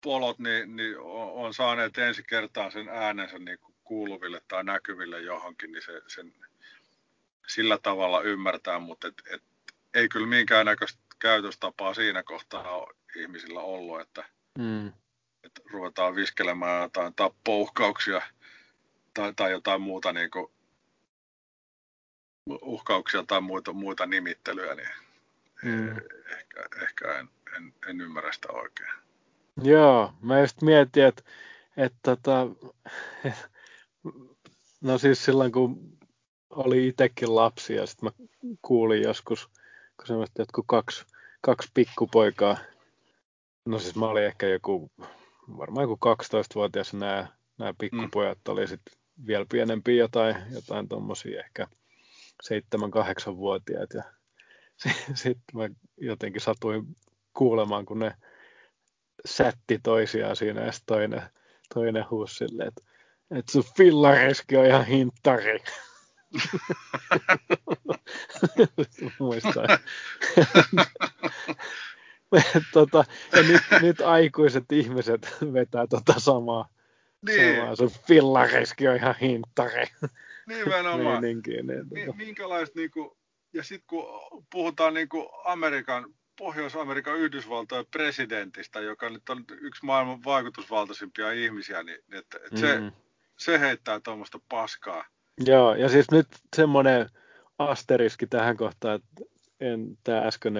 [0.00, 5.72] polot niin, niin on saaneet ensi kertaa sen äänensä niin kuin kuuluville tai näkyville johonkin,
[5.72, 6.34] niin se, sen
[7.46, 9.42] sillä tavalla ymmärtää, mutta et, et,
[9.94, 14.24] ei kyllä minkäännäköistä käytöstapaa siinä kohtaa ole ihmisillä ollut, että,
[14.58, 14.86] mm.
[15.44, 18.22] että ruvetaan viskelemään jotain tappouhkauksia
[19.14, 20.52] tai, tai jotain muuta niin kuin,
[22.62, 24.88] uhkauksia tai muita, muita nimittelyjä, niin
[25.62, 25.88] mm.
[26.38, 29.05] ehkä, ehkä en, en, en ymmärrä sitä oikein.
[29.62, 31.22] Joo, mä just mietin, että,
[31.76, 32.46] että tota,
[34.80, 35.98] no siis silloin kun
[36.50, 38.26] oli itsekin lapsi ja sitten mä
[38.62, 39.46] kuulin joskus,
[39.96, 41.04] kun semmoista jotkut kaksi,
[41.40, 42.56] kaksi pikkupoikaa,
[43.66, 44.90] no siis mä olin ehkä joku,
[45.56, 47.26] varmaan joku 12-vuotias nämä,
[47.58, 48.52] nämä pikkupojat mm.
[48.52, 48.94] oli sitten
[49.26, 51.66] vielä pienempiä jotain, jotain tommosia ehkä
[52.44, 54.02] 7-8-vuotiaat ja
[54.76, 56.96] sitten sit mä jotenkin satuin
[57.32, 58.14] kuulemaan, kun ne
[59.24, 61.22] sätti toisiaan siinä ja toinen,
[61.74, 62.82] toinen huusi silleen, että,
[63.30, 65.58] että sun fillariski on ihan hinttari.
[69.18, 69.68] Muistan.
[72.72, 76.68] tota, ja nyt, nyt, aikuiset ihmiset vetää tota samaa.
[77.26, 77.56] Niin.
[77.56, 79.86] Samaa, sun fillariski on ihan hinttari.
[80.46, 81.22] Nimenomaan.
[81.22, 81.88] niin, tota.
[82.16, 83.16] Minkälaista, niinku,
[83.52, 84.04] ja sitten kun
[84.52, 92.36] puhutaan niinku Amerikan Pohjois-Amerikan Yhdysvaltojen presidentistä, joka nyt on yksi maailman vaikutusvaltaisimpia ihmisiä, niin että,
[92.36, 92.60] että mm.
[92.60, 92.92] se,
[93.36, 95.04] se heittää tuommoista paskaa.
[95.46, 96.26] Joo, ja siis nyt
[96.56, 97.10] semmoinen
[97.58, 100.54] asteriski tähän kohtaan, että en, tämä äsken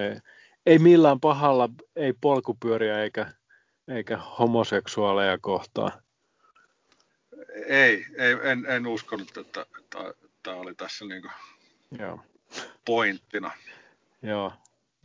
[0.65, 3.31] ei, millään pahalla, ei polkupyöriä eikä,
[3.87, 5.91] eikä homoseksuaaleja kohtaan.
[7.67, 10.13] Ei, ei en, en uskonut, että, että
[10.43, 11.29] tämä oli tässä niinku
[11.99, 12.19] Joo.
[12.85, 13.51] pointtina.
[14.21, 14.53] Joo,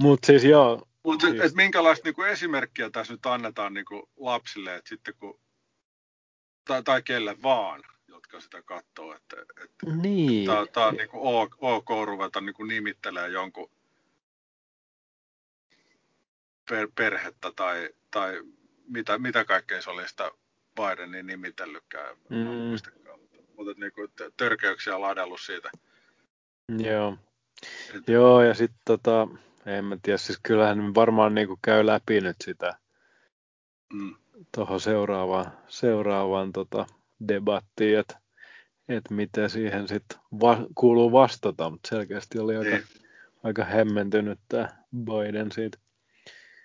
[0.02, 0.88] mutta siis joo.
[1.04, 1.42] Mutta siis...
[1.42, 5.40] et minkälaista niinku esimerkkiä tässä nyt annetaan niinku lapsille, että sitten kun,
[6.64, 10.48] tai, tai kelle vaan, jotka sitä katsoo, että, että niin.
[10.72, 11.18] tämä on niinku
[11.60, 13.70] ok, ruveta niinku nimittelee jonkun
[16.70, 18.42] per, perhettä tai, tai
[18.88, 20.30] mitä, mitä kaikkea se oli sitä
[20.76, 22.16] Bidenin nimitellytkään.
[22.28, 22.70] Mm.
[23.56, 25.70] Mutta niin kuin törkeyksiä ladellut siitä.
[26.78, 27.16] Joo.
[27.94, 29.28] Et, Joo, ja sitten tota,
[29.66, 32.76] en mä tiedä, siis kyllähän varmaan niinku käy läpi nyt sitä
[33.92, 34.14] mm,
[34.54, 36.86] tuohon seuraavaan, seuraavaan tota,
[37.28, 38.22] debattiin, että
[38.88, 42.84] et mitä siihen sitten va- kuuluu vastata, mutta selkeästi oli aika, niin,
[43.42, 45.78] aika hämmentynyt tämä Biden siitä.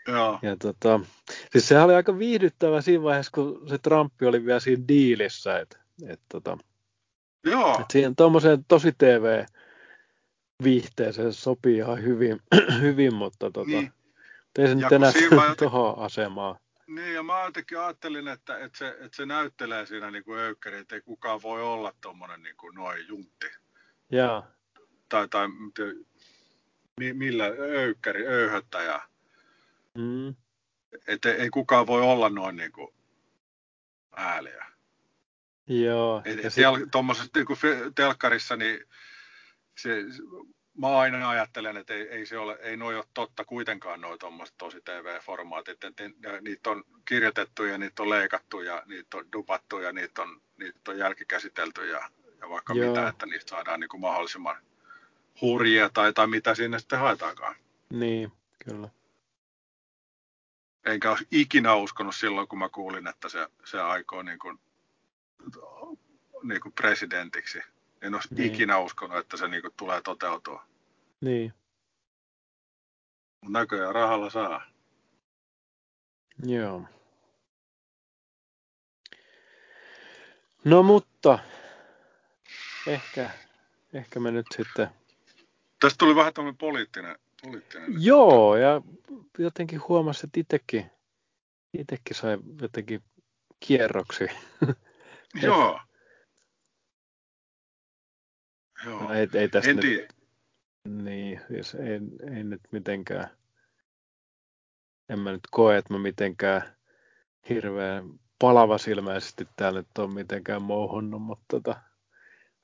[0.07, 0.99] joo, Ja tota,
[1.51, 5.77] siis sehän oli aika viihdyttävä siinä vaiheessa, kun se Trump oli vielä siinä diilissä, että
[6.07, 6.57] et tota,
[7.43, 9.45] joo, et siihen tuommoiseen tosi TV
[10.63, 12.39] viihteeseen sopii ihan hyvin,
[12.81, 13.93] hyvin mutta tota, niin,
[14.57, 15.11] Ja nyt enää
[15.59, 16.55] tuohon asemaan.
[16.87, 20.77] niin, ja mä jotenkin ajattelin, että, että, se, että se näyttelee siinä niin kuin öykkäri,
[20.77, 23.47] että ei kukaan voi olla tuommoinen niin kuin noin juntti.
[24.11, 24.43] Ja,
[25.09, 25.47] Tai, tai
[26.99, 29.01] mi- millä öykkäri, öyhöttäjä.
[29.97, 30.35] mm,
[31.07, 32.87] Että ei kukaan voi olla noin niin kuin
[34.15, 34.65] ääliä.
[35.67, 36.21] joo.
[36.25, 38.79] Et, ja et sit, tuommoisessa niin telkkarissa, niin
[39.77, 40.03] se,
[40.77, 44.57] mä aina ajattelen, että ei, ei, se ole, ei noi ole totta kuitenkaan noin tuommoiset
[44.57, 45.83] tosi TV-formaatit.
[45.83, 45.93] Et,
[46.41, 50.91] niitä on kirjoitettu ja niitä on leikattu ja niitä on dupattu ja niitä on, niitä
[50.91, 52.09] on jälkikäsitelty ja,
[52.41, 52.87] ja vaikka Joo.
[52.87, 54.55] mitä, että niistä saadaan niin kuin mahdollisimman
[55.41, 57.55] hurjia tai, tai mitä sinne sitten haetaankaan.
[57.89, 58.31] niin,
[58.65, 58.89] kyllä.
[60.85, 64.59] Enkä olisi ikinä uskonut silloin, kun mä kuulin, että se, se aikoo niin kuin,
[66.43, 67.61] niin kuin presidentiksi.
[68.07, 68.53] En olisi Niin.
[68.53, 70.63] ikinä uskonut, että se niin kuin tulee toteutua.
[71.21, 71.53] Niin,
[73.49, 74.61] näköjään rahalla saa.
[76.43, 76.83] joo.
[80.65, 81.39] No mutta,
[82.87, 83.29] ehkä,
[83.93, 84.89] ehkä me nyt sitten...
[85.79, 87.19] Tästä tuli vähän tämmöinen poliittinen.
[87.41, 88.03] poliittinen.
[88.03, 88.81] Joo, ja
[89.37, 90.91] jotenkin huomasin, että itsekin,
[91.73, 93.03] itsekin sai jotenkin
[93.59, 94.27] kierroksi.
[95.41, 95.79] Joo.
[98.85, 99.03] Joo.
[99.03, 100.15] No, ei, ei tästä en nyt,
[100.87, 101.99] niin, siis ei,
[102.35, 103.29] ei nyt mitenkään,
[105.09, 106.75] en mä nyt koe, että mä mitenkään
[107.49, 111.81] hirveän palavasilmäisesti täällä nyt on mitenkään mouhonnut, mutta, tota,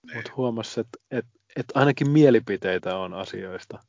[0.04, 0.16] Niin.
[0.18, 3.80] mutta huomasin, että, että, että ainakin mielipiteitä on asioista.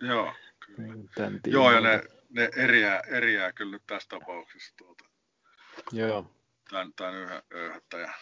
[0.00, 0.34] Joo,
[0.66, 0.94] kyllä.
[0.94, 5.04] Niin tämän Joo, ja ne, ne eriää, eriää kyllä nyt tässä tapauksessa tuota,
[5.92, 6.30] Joo,
[6.70, 8.14] tämän, tämän yhden öyhöttäjän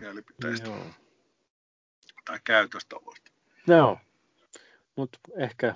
[0.00, 0.86] mielipiteistä joo.
[2.24, 3.30] Tai käytöstavoista.
[3.66, 3.98] Joo,
[4.96, 5.74] mutta ehkä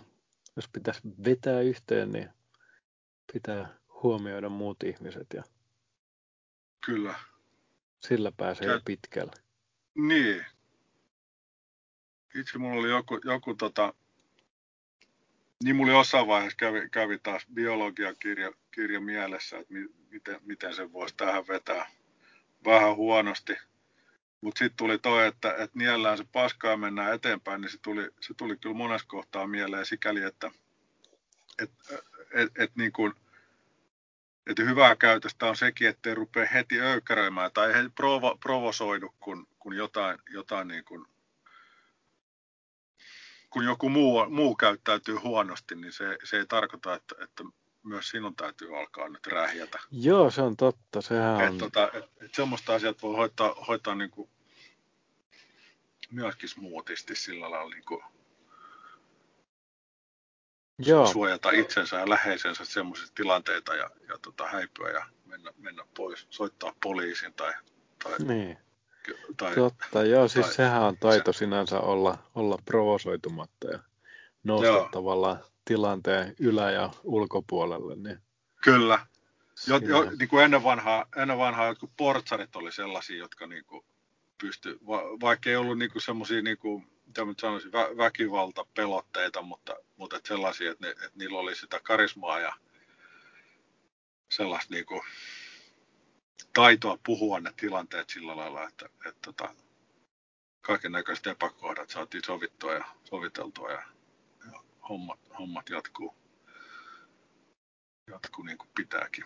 [0.56, 2.30] jos pitäisi vetää yhteen, niin
[3.32, 5.42] pitää huomioida muut ihmiset ja
[6.86, 7.14] Kyllä.
[8.00, 9.32] sillä pääsee jo Käy- pitkälle.
[9.94, 10.46] Niin.
[12.34, 13.94] Itse mulla oli joku, joku tota,
[15.64, 20.74] niin mulla oli jossain vaiheessa kävi, kävi taas biologiakirja kirja mielessä, että mi, miten, miten
[20.74, 21.90] sen voisi tähän vetää
[22.64, 23.56] vähän huonosti.
[24.40, 28.10] Mutta sitten tuli toi, että, että niellään se paskaa ja mennään eteenpäin, niin se tuli,
[28.20, 30.50] se tuli kyllä monessa kohtaa mieleen sikäli, että
[31.62, 31.70] et,
[32.30, 33.14] et, et niin kuin,
[34.46, 39.76] että hyvää käytöstä on sekin, ettei rupea heti öykkäröimään tai ei provo, provosoidu, kun, kun
[39.76, 41.06] jotain, jotain niin kuin,
[43.50, 47.44] kun joku muu, muu käyttäytyy huonosti, niin se, se ei tarkoita, että, että
[47.86, 49.78] myös sinun täytyy alkaa nyt rähjätä.
[49.90, 51.02] Joo, se on totta.
[51.02, 54.30] Sehän Et, on, tota, et, et semmoista asiat voi hoitaa, hoitaa niin kuin
[56.10, 58.02] myöskin smoothisti sillä lailla niin kuin
[60.78, 66.26] joo, suojata itsensä ja läheisensä semmoisista tilanteita ja, ja tota, häipyä ja mennä, mennä pois,
[66.30, 67.52] soittaa poliisin tai,
[68.04, 68.58] tai, niin,
[69.36, 70.04] tai totta.
[70.04, 73.78] Joo, siis tai- sehän on taito sinänsä olla, olla provosoitumatta ja
[74.44, 74.88] nousta Joo.
[74.92, 77.96] tavallaan tilanteen ylä- ja ulkopuolelle.
[77.96, 78.18] Niin
[78.62, 79.06] kyllä.
[79.66, 83.84] Jo, jo, niin kuin ennen, vanhaa, ennen vanhaa jotkut portsarit oli sellaisia, jotka niin kuin
[84.40, 89.42] pysty, va, vaikka ei ollut niin kuin semmoisia, niin kuin, mitä nyt sanoisin, vä, väkivaltapelotteita,
[89.42, 92.52] mutta, mutta et sellaisia, että, ne, että niillä oli sitä karismaa ja
[94.28, 95.02] sellaista niin kuin,
[96.52, 99.48] taitoa puhua ne tilanteet sillä lailla, että, että, että
[100.60, 103.95] kaiken näköiset epäkohdat saatiin sovittua ja soviteltua ja
[104.88, 106.14] hommat, hommat jatkuu,
[108.10, 109.24] jatkuu niin kuin pitääkin.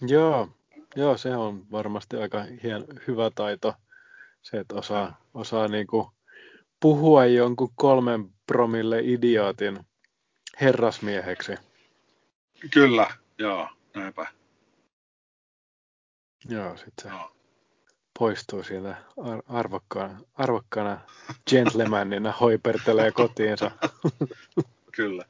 [0.00, 0.48] Joo,
[0.96, 3.74] joo, se on varmasti aika hien, hyvä taito,
[4.42, 6.12] se, että osaa, osaa niinku
[6.80, 9.80] puhua jonkun kolmen promille idiootin
[10.60, 11.52] herrasmieheksi.
[12.70, 14.26] Kyllä, joo, näinpä.
[16.48, 17.36] Joo, sit se Joo.
[18.18, 21.00] poistuu siitä ar- arvokkaana, arvokkaana
[21.50, 23.70] gentlemanina, hoipertelee kotiinsa.
[24.92, 25.24] Kyllä.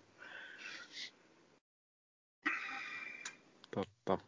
[3.75, 4.19] Totta.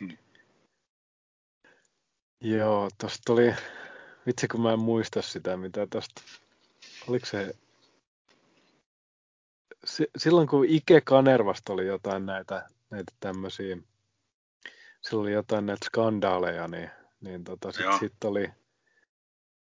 [0.00, 0.16] Hmm.
[2.40, 3.54] Joo, tosta oli,
[4.26, 6.22] vitsi kun mä en muista sitä, mitä tosta,
[7.08, 7.54] oliko se,
[10.16, 13.76] silloin kun Ike Kanervasta oli jotain näitä, näitä tämmöisiä,
[15.00, 16.90] silloin oli jotain näitä skandaaleja, niin,
[17.20, 18.48] niin tota, sitten sit oli,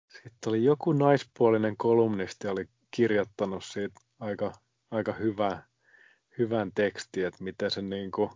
[0.08, 4.52] sit oli joku naispuolinen kolumnisti oli kirjoittanut siitä aika,
[4.90, 5.62] aika hyvä,
[6.38, 8.30] hyvän tekstin, että miten se niin kuin,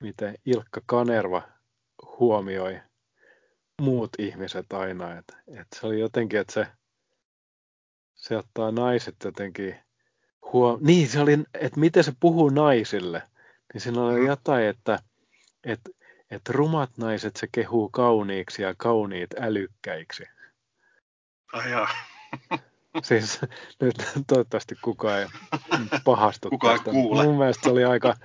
[0.00, 1.42] miten Ilkka Kanerva
[2.18, 2.80] huomioi
[3.80, 5.18] muut ihmiset aina.
[5.18, 6.66] Et, et se oli jotenkin, että se,
[8.14, 9.76] se ottaa naiset jotenkin
[10.52, 10.78] huom...
[10.82, 13.22] Niin, se oli, että miten se puhuu naisille.
[13.72, 14.26] Niin siinä oli mm.
[14.26, 14.98] jotain, että,
[15.64, 15.90] että,
[16.30, 20.24] että rumat naiset se kehuu kauniiksi ja kauniit älykkäiksi.
[21.52, 21.88] Ai jaa.
[23.02, 23.40] Siis
[23.80, 23.94] nyt
[24.26, 25.26] toivottavasti kukaan ei
[26.04, 26.90] pahastu kukaan tästä.
[26.90, 27.24] Kuule.
[27.24, 28.16] Mun mielestä se oli aika,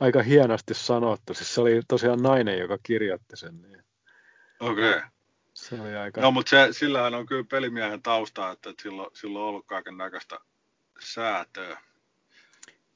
[0.00, 1.34] aika hienosti sanottu.
[1.34, 3.62] Siis se oli tosiaan nainen, joka kirjoitti sen.
[3.62, 3.84] Niin.
[4.60, 4.90] Okei.
[4.90, 5.02] Okay.
[5.54, 6.20] Se oli aika...
[6.20, 10.38] No, mutta se, sillähän on kyllä pelimiehen tausta, että silloin, silloin on ollut kaiken näköistä
[11.00, 11.80] säätöä.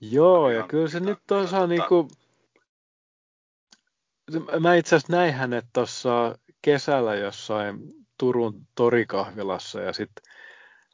[0.00, 2.08] Joo, ja, ja kyllä se nyt tuossa niinku...
[4.60, 7.78] Mä itse asiassa näin hänet tuossa kesällä jossain
[8.18, 10.24] Turun torikahvilassa ja sitten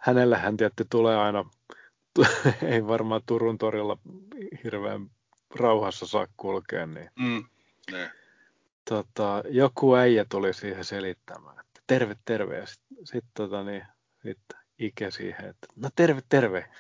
[0.00, 1.44] hänellä hän tietty tulee aina,
[2.72, 3.98] ei varmaan Turun torilla
[4.64, 5.10] hirveän
[5.54, 7.44] rauhassa saa kulkea, niin mm,
[7.92, 8.10] ne
[8.90, 12.58] tota, joku äijä tuli siihen selittämään, että terve, terve.
[12.58, 13.86] Ja sitten sit, tota, niin,
[14.22, 14.38] sit
[14.78, 16.70] Ike siihen, että no terve, terve.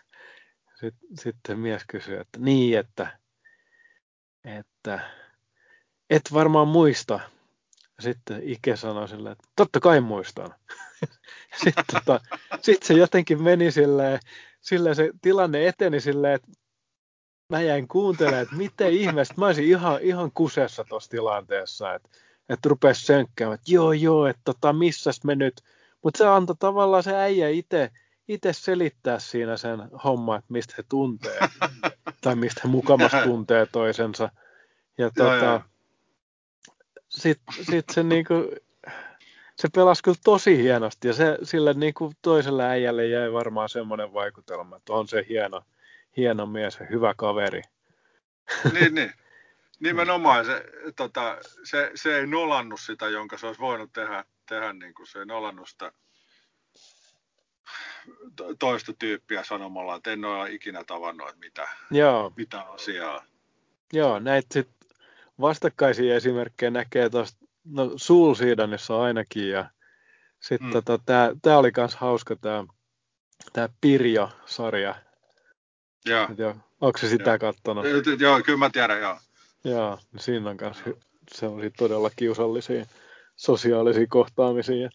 [0.74, 3.18] Sitten, sitten mies kysyi, että niin, että,
[4.44, 5.00] että
[6.10, 7.20] et varmaan muista.
[8.00, 10.54] Sitten Ike sanoi silleen, että totta kai muistan.
[11.64, 12.20] sitten, tota,
[12.60, 14.20] sitten se jotenkin meni silleen,
[14.60, 16.48] silleen se tilanne eteni silleen, että
[17.48, 22.08] mä jäin kuuntelemaan, että miten ihmeessä, mä olisin ihan, ihan kusessa tuossa tilanteessa, että,
[22.48, 25.62] että rupesi sönkkäämään, että joo joo, että tota, missäs me nyt,
[26.04, 27.90] mutta se antoi tavallaan se äijä itse
[28.30, 31.38] itse selittää siinä sen homma, että mistä he tuntee,
[32.22, 34.30] tai mistä he mukamassa tuntee toisensa.
[34.98, 35.60] Ja tota,
[37.08, 38.34] sitten sit se niinku,
[39.60, 44.76] se pelasi kyllä tosi hienosti, ja se, sille niinku toiselle äijälle jäi varmaan semmoinen vaikutelma,
[44.76, 45.62] että on se hieno,
[46.16, 47.62] hieno mies ja hyvä kaveri.
[48.72, 49.12] Niin, niin.
[49.80, 50.64] Nimenomaan se,
[50.96, 55.18] tota, se, se ei nolannut sitä, jonka se olisi voinut tehdä, tehdä niin kuin se
[55.18, 55.92] ei nolannut sitä
[58.58, 62.32] toista tyyppiä sanomalla, että en ole ikinä tavannut, että mitä, Joo.
[62.36, 63.24] mitä asiaa.
[63.92, 64.68] Joo, näitä sit
[65.40, 69.70] vastakkaisia esimerkkejä näkee tuosta, no Soulseedanissa ainakin, ja
[70.40, 70.72] sitten mm.
[70.72, 70.98] tota,
[71.42, 72.64] tämä oli myös hauska, tämä
[73.52, 74.94] tää Pirjo-sarja,
[76.06, 76.28] Joo.
[76.38, 76.56] joo.
[76.80, 77.86] Onko se sitä katsonut?
[78.20, 79.18] Joo, kyllä mä tiedän, joo.
[79.64, 80.82] Joo, siinä on myös
[81.32, 82.86] sellaisia todella kiusallisia
[83.36, 84.90] sosiaalisia kohtaamisia.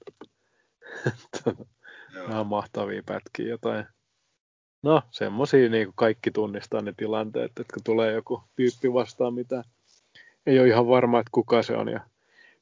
[2.29, 3.85] Ihan mahtavia pätkiä jotain.
[4.83, 9.63] No, semmosia niin kuin kaikki tunnistaa ne tilanteet, että kun tulee joku tyyppi vastaan, mitä
[10.45, 11.99] ei ole ihan varma, että kuka se on, ja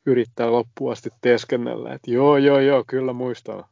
[0.05, 3.65] yrittää loppuun asti teeskennellä, että joo, joo, joo, kyllä muistan.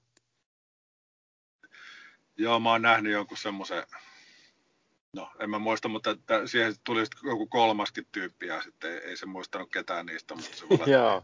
[2.37, 3.83] Joo, mä oon nähnyt jonkun semmoisen
[5.15, 9.17] No, en mä muista, mutta että siihen tuli joku kolmaskin tyyppi ja sitten ei, ei
[9.17, 11.21] se muistanut ketään niistä, mutta se valehteli,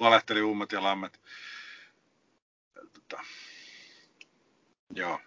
[0.00, 1.20] valehteli ummet ja lammet.
[2.74, 3.22] Tota,
[4.94, 5.20] joo.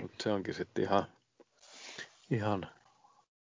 [0.00, 1.06] Mut se onkin sitten ihan,
[2.30, 2.70] ihan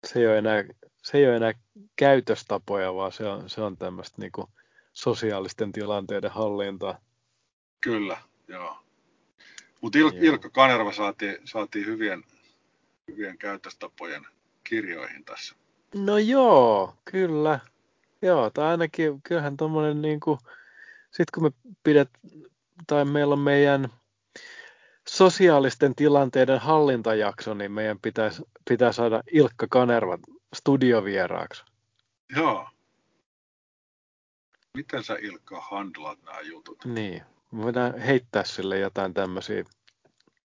[0.06, 0.64] se ei ole enää,
[1.02, 1.52] se ei ole enää
[1.96, 4.50] käytöstapoja, vaan se on, se on tämmöistä niinku
[4.92, 6.98] sosiaalisten tilanteiden hallintaa.
[7.80, 8.16] Kyllä,
[8.48, 8.76] joo.
[9.80, 12.24] Mutta Il- Ilkka Kanerva saatiin, saatiin hyvien,
[13.08, 14.26] hyvien käytöstapojen
[14.64, 15.54] kirjoihin tässä.
[15.94, 17.60] No joo, kyllä.
[18.22, 20.38] Joo, tai ainakin kyllähän tuommoinen niin kuin,
[21.10, 21.50] sit kun me
[21.82, 22.10] pidet,
[22.86, 23.88] tai meillä on meidän
[25.08, 30.18] sosiaalisten tilanteiden hallintajakso, niin meidän pitäisi, pitää saada Ilkka Kanerva
[30.54, 31.64] studiovieraaksi.
[32.36, 32.68] Joo.
[34.76, 36.84] Miten sä Ilkka handlaat nämä jutut?
[36.84, 37.22] Niin,
[37.56, 39.64] voidaan heittää sille jotain tämmöisiä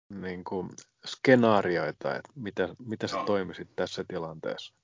[0.08, 0.70] niin kuin
[1.04, 4.74] skenaarioita, että miten, miten sä toimisit tässä tilanteessa.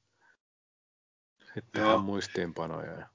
[1.38, 3.08] Sitten tehdään muistiinpanoja.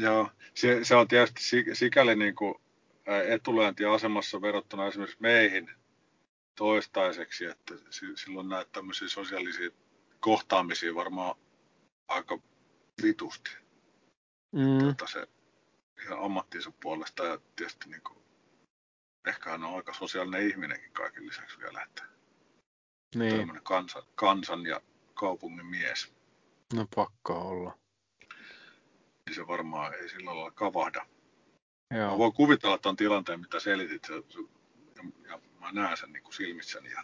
[0.00, 1.40] Joo, se, se on tietysti
[1.72, 2.54] sikäli niin kuin
[3.26, 5.70] etulyöntiasemassa verrattuna esimerkiksi meihin
[6.54, 7.74] toistaiseksi, että
[8.14, 9.70] silloin näitä tämmöisiä sosiaalisia
[10.20, 11.34] kohtaamisia varmaan
[12.08, 12.38] aika
[13.02, 13.50] vitusti.
[14.52, 14.78] Mm.
[14.78, 15.28] Tuota se
[16.04, 18.18] ihan ammattinsa puolesta ja tietysti niin kuin,
[19.26, 22.04] ehkä hän on aika sosiaalinen ihminenkin kaiken lisäksi vielä, että
[23.14, 23.60] niin.
[23.62, 24.80] kansan, kansan ja
[25.14, 26.12] kaupungin mies.
[26.74, 27.78] No pakko olla.
[29.26, 31.06] Niin se varmaan ei sillä lailla kavahda.
[31.94, 32.10] Joo.
[32.10, 34.38] Mä voin kuvitella tuon tilanteen, mitä selitit, se, se,
[34.96, 36.90] ja, ja mä näen sen niin kuin silmissäni.
[36.90, 37.02] Ja,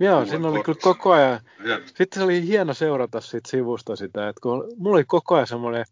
[0.00, 4.28] Joo, siinä oli kyllä koko ajan, ja, sitten se oli hieno seurata siitä sivusta sitä,
[4.28, 5.84] että kun mulla oli koko ajan semmoinen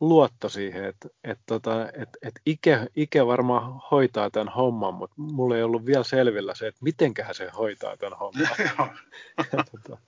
[0.00, 5.56] luotto siihen, että, että, tota, että, että Ike, Ike varmaan hoitaa tämän homman, mutta mulla
[5.56, 8.48] ei ollut vielä selvillä se, että mitenköhän se hoitaa tämän homman.
[9.52, 9.98] Ja tota,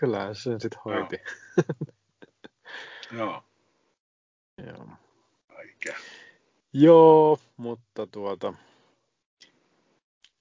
[0.00, 1.16] kyllähän se sen sitten hoiti.
[3.12, 3.44] joo,
[4.66, 4.88] Joo.
[5.48, 5.96] kaikkea.
[6.72, 8.54] Joo, mutta tuota,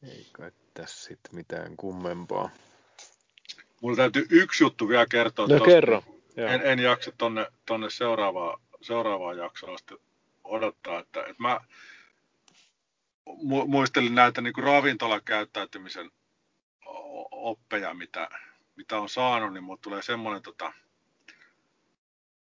[0.04, 2.50] ei kai tässä sitten mitään kummempaa.
[3.82, 5.48] Mulla täytyy yksi juttu vielä kertoa.
[5.48, 5.66] No tosta.
[5.66, 6.04] kerro.
[6.38, 6.50] Joo.
[6.50, 9.96] En, en jaksa tonne, tonne seuraavaan, seuraavaan jaksoon asti
[10.44, 11.60] odottaa, että, että mä
[13.30, 16.12] mu- muistelin näitä niin kuin ravintolakäyttäytymisen
[17.32, 18.30] oppeja, mitä,
[18.76, 20.74] mitä on saanut, niin mulle tulee semmoinen, tota,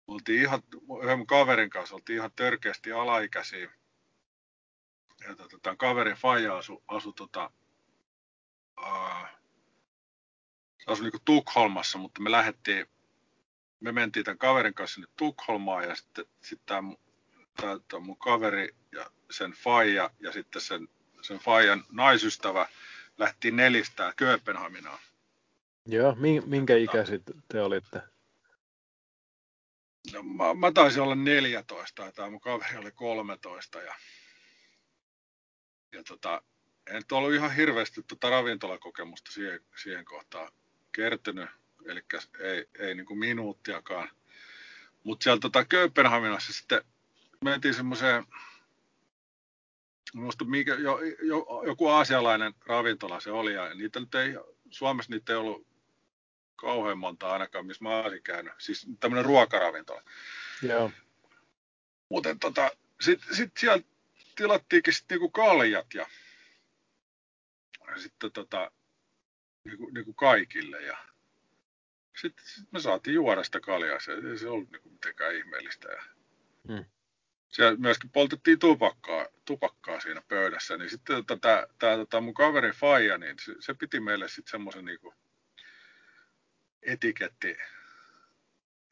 [0.06, 0.62] oltiin ihan,
[1.02, 3.70] yhden kaverin kanssa oltiin ihan törkeästi alaikäisiä.
[5.28, 7.50] Ja tota, tämän kaverin faija asui, asu, tota,
[10.78, 12.86] se asui niinku Tukholmassa, mutta me lähdettiin,
[13.80, 16.92] me mentiin tämän kaverin kanssa sinne Tukholmaan ja sitten sit tämä
[17.60, 20.88] tää, mun kaveri ja sen faija ja sitten sen,
[21.22, 22.68] sen faijan naisystävä
[23.18, 24.98] lähti nelistää Kööpenhaminaan.
[25.86, 28.02] Joo, mi- minkä ikäiset te olitte?
[30.12, 33.94] No, mä, mä taisin olla 14 ja tämä mun kaveri oli 13 ja,
[35.92, 36.42] ja tota,
[36.86, 40.52] en nyt ollut ihan hirveästi tota ravintolakokemusta siihen, siihen kohtaan
[40.92, 41.48] kertynyt,
[41.86, 42.04] eli
[42.40, 44.08] ei, ei niin kuin minuuttiakaan.
[45.04, 46.82] Mutta siellä tota Kööpenhaminassa sitten
[47.44, 48.24] mentiin semmoiseen,
[50.14, 54.34] muista mikä, jo, jo, joku aasialainen ravintola se oli, ja niitä nyt ei,
[54.70, 55.66] Suomessa niitä ei ollut
[56.56, 58.52] kauhean monta ainakaan, missä mä olisin käynyt.
[58.58, 60.02] Siis tämmöinen ruokaravintola.
[60.62, 60.90] Joo.
[62.08, 62.70] Muuten tota,
[63.00, 63.84] sitten sit siellä
[64.36, 66.06] tilattiinkin sitten niinku kaljat ja, ja
[68.00, 68.70] sitten tota,
[69.64, 70.82] niinku, niinku kaikille.
[70.82, 70.96] Ja
[72.20, 75.88] sitten sit me saatiin juoda sitä kaljaa, se ei se ollut niinku mitenkään ihmeellistä.
[75.88, 76.02] Ja
[76.68, 76.84] Hmm.
[77.48, 83.18] Siellä myöskin poltettiin tupakkaa, tupakkaa siinä pöydässä, niin sitten tota, tämä tota mun kaverin faija,
[83.18, 85.14] niin se, se piti meille sitten semmoisen niinku
[86.82, 87.56] etiketti,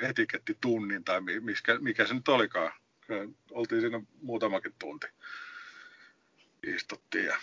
[0.03, 2.73] etikettitunnin tai mi- miskä, mikä se nyt olikaan.
[3.51, 5.07] Oltiin siinä muutamakin tunti.
[6.63, 7.37] Istuttiin ja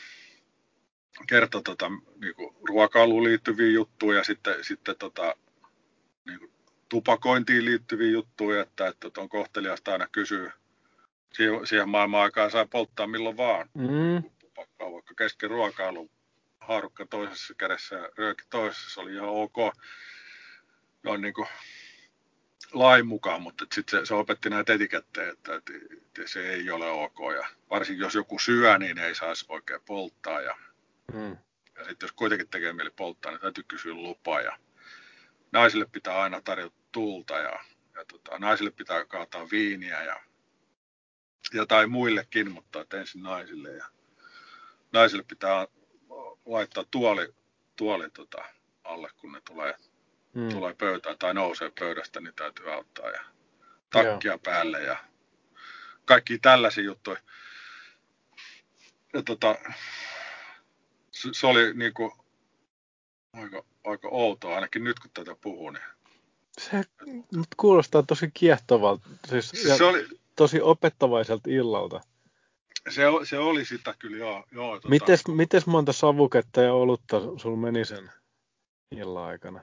[1.28, 1.92] kertoi tota,
[2.22, 5.36] niinku, ruokailuun liittyviä juttuja ja sitten, sitten tota,
[6.26, 6.52] niinku,
[6.90, 10.54] tupakointiin liittyviä juttuja, että, että on kohteliasta aina kysyä.
[11.34, 13.70] Siihen, siihen maailman aikaan sai polttaa milloin vaan.
[13.74, 16.10] Mm, tupakkaa, vaikka kesken ruokailun
[16.60, 19.58] haarukka toisessa kädessä ja rööki toisessa, se oli ihan ok.
[21.04, 21.48] Noin niin kuin
[22.74, 26.90] lain mukaan, mutta sitten se, se, opetti näitä etikettejä, että, että, että se ei ole
[26.90, 27.18] ok.
[27.36, 30.42] Ja varsinkin jos joku syö, niin ei saisi oikein polttaa.
[30.42, 30.58] Ja,
[31.14, 31.38] mm.
[31.78, 34.58] ja sitten jos kuitenkin tekee mieli polttaa, niin täytyy kysyä lupaa ja
[35.52, 37.60] naisille pitää aina tarjota tulta ja,
[37.96, 40.20] ja tota, naisille pitää kaataa viiniä ja
[41.54, 43.86] jotain muillekin, mutta ensin naisille ja
[44.92, 45.68] naisille pitää
[46.46, 47.34] laittaa tuoli,
[47.76, 48.46] tuoli tota,
[48.84, 49.76] alle, kun ne tulee,
[50.34, 50.50] Mm.
[50.50, 53.22] tulee pöytään tai nousee pöydästä, niin täytyy auttaa ja
[53.90, 54.98] takkia päälle ja
[56.06, 57.18] kaikki tällaisia juttuja.
[59.14, 59.56] Ja tota,
[61.22, 62.14] se, se oli niinku
[63.34, 65.70] aika, aika outoa, ainakin nyt kun tätä puhuu.
[65.70, 65.84] Niin.
[66.60, 66.84] Se
[67.32, 72.02] nyt kuulostaa tosi kiehtovalta, siis, Se, oli, tosi opettavaiselta illalta.
[72.90, 74.46] se, se oli sitä kyllä, joo.
[74.52, 78.12] joo tota, Mites, mites monta savuketta ja olutta sul meni sen
[78.92, 79.62] illan aikana?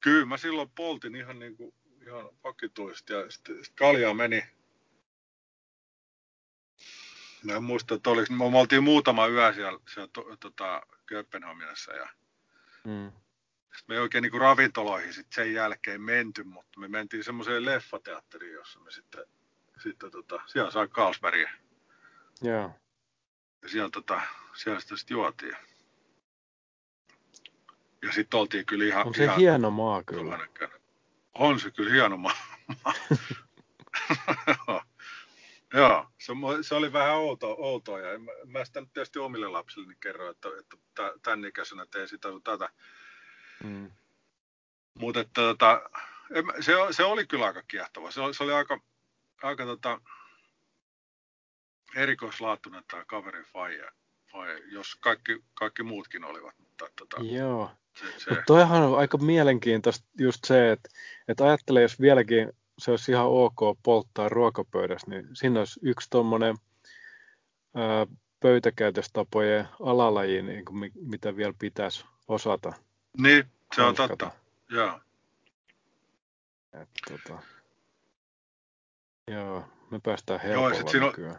[0.00, 1.74] Kyllä mä silloin poltin ihan niinku
[2.06, 4.44] ihan vakituisesti ja sitten sit kaljaa meni.
[7.42, 12.08] Mä en muista, että oliko, me oltiin muutama yö siellä, siellä to, tota, Kööpenhaminassa ja
[12.86, 13.12] Mm.
[13.76, 18.52] sit me ei oikein niinku ravintoloihin sit sen jälkeen menty, mutta me mentiin semmoiseen leffateatteriin,
[18.52, 19.24] jossa me sitten,
[19.82, 21.50] sitten tota, siellä sai Carlsbergia
[22.42, 22.70] Joo.
[23.62, 24.20] ja siellä, tota,
[24.54, 25.56] siellä sitä sitten juotiin.
[28.02, 29.06] Ja sitten oltiin kyllä ihan...
[29.06, 30.48] On se ihan hieno maa kyllä.
[30.54, 30.70] Kyllä.
[31.34, 32.32] On se kyllä hieno maa.
[35.74, 39.48] Joo, se, mu- se, oli vähän outo, outoa ja mä, mä sitä nyt tietysti omille
[39.48, 42.68] lapsilleni kerron, että, että tä- tämän ikäisenä teen sitä sun tätä.
[43.64, 43.90] Mm.
[44.98, 45.90] Mutta että, tota,
[46.60, 48.10] se, se, oli kyllä aika kiehtova.
[48.10, 48.80] Se oli, se oli aika,
[49.42, 50.00] aika tota,
[51.96, 53.90] erikoislaatuinen tämä kaverin faija,
[54.32, 56.54] faija, jos kaikki, kaikki muutkin olivat.
[56.58, 57.70] mutta tota, Joo.
[57.98, 60.88] se, se, Mutta toihan on aika mielenkiintoista just se, että,
[61.28, 66.56] että ajattele, jos vieläkin se olisi ihan ok polttaa ruokapöydässä, niin siinä olisi yksi tuommoinen
[68.40, 72.72] pöytäkäytöstapojen alalaji, niin kuin mi- mitä vielä pitäisi osata.
[73.18, 74.08] niin, se on hanskata.
[74.16, 74.30] totta.
[74.70, 75.00] Joo.
[76.82, 77.42] Et, tota,
[79.30, 81.38] joo, me päästään Joo, ja helpolla sit siinä on- nykyään.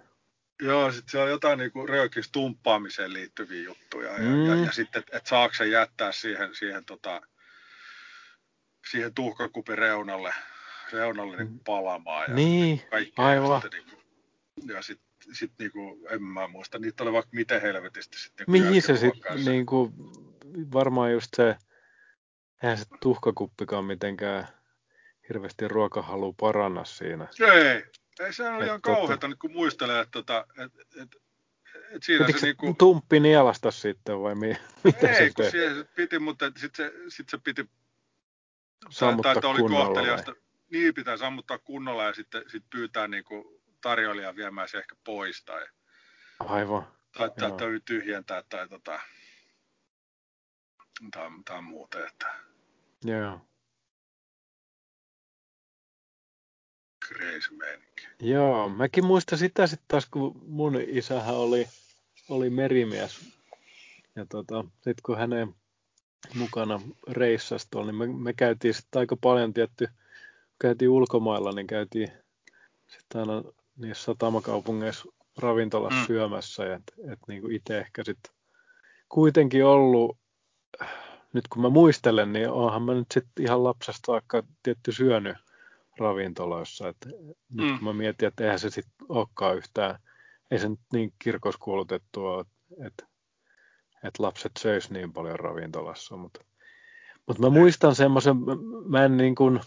[0.62, 4.12] Joo, sitten siellä on jotain niinku röökis tumppaamiseen liittyviä juttuja.
[4.12, 4.46] Ja, Mm.
[4.46, 7.22] ja, ja sitten, että et saako se jättää siihen, siihen, tota,
[8.92, 10.34] siihen tuhkakupin reunalle,
[10.94, 12.26] reunalle niinku palamaan.
[12.28, 13.26] Ja Niin, kaikkea.
[13.26, 13.52] aivan.
[13.52, 18.20] Ja, sitten, niinku, ja sitten sit, niinku, en mä muista, niitä oli vaikka miten helvetisti
[18.20, 18.46] sitten.
[18.48, 19.94] mihin se sitten, niinku,
[20.74, 21.56] varmaan just se,
[22.64, 24.48] eihän se tuhkakuppikaan mitenkään
[25.30, 27.28] hirveästi ruokahalu paranna siinä.
[27.54, 27.84] Ei,
[28.20, 30.72] ei se on ihan tota- kauheata nyt kun muistelee, että tota, et,
[31.02, 31.16] et,
[31.92, 32.76] et siinä Pitikö se niinku...
[32.78, 37.30] tumppi nielasta sitten vai mi- mitä Ei, se kun siihen piti, mutta sitten se, sit
[37.30, 37.70] se piti
[38.90, 40.36] Sammuttaa tai, tai oli kunnolla vai?
[40.72, 45.68] Niin, pitää sammuttaa kunnolla ja sitten sit pyytää niinku tarjoilijan viemään se ehkä pois tai,
[46.40, 46.88] Aivan.
[47.18, 49.00] tai, tai, tai tyhjentää tai, tota,
[51.12, 52.08] tai, tai muuta.
[52.08, 52.36] Että
[53.06, 53.42] Joo.
[57.08, 58.08] crazy meininki.
[58.20, 61.68] Joo, mäkin muistan sitä sitten taas, kun mun isähän oli,
[62.30, 63.20] oli merimies.
[64.16, 65.56] Ja tota, sitten kun hänen
[66.36, 69.88] mukana reissasi tuolla, niin me, me käytiin sitten aika paljon tietty,
[70.60, 72.12] käytiin ulkomailla, niin käytiin
[72.88, 73.44] sitten aina
[73.76, 75.06] niissä satamakaupungeissa
[75.38, 76.06] ravintolassa Mm.
[76.08, 76.66] syömässä.
[76.66, 78.34] Ja et, et niinku itse ehkä sitten
[79.10, 80.18] kuitenkin ollut,
[81.34, 85.38] nyt kun mä muistelen, niin onhan mä nyt sitten ihan lapsesta saakka tietty syönyt
[86.00, 86.88] ravintoloissa.
[86.88, 86.98] Et
[87.50, 87.76] nyt Mm.
[87.78, 90.00] kun mä mietin, että eihän se sitten olekaan yhtään,
[90.52, 92.46] ei se nyt niin kirkoskuulutettua,
[92.86, 93.08] että
[94.04, 96.18] et lapset söis niin paljon ravintolassa.
[96.18, 96.40] Mutta
[97.28, 98.52] mut mä muistan semmoisen, mä,
[98.88, 99.60] mä en niin kuin,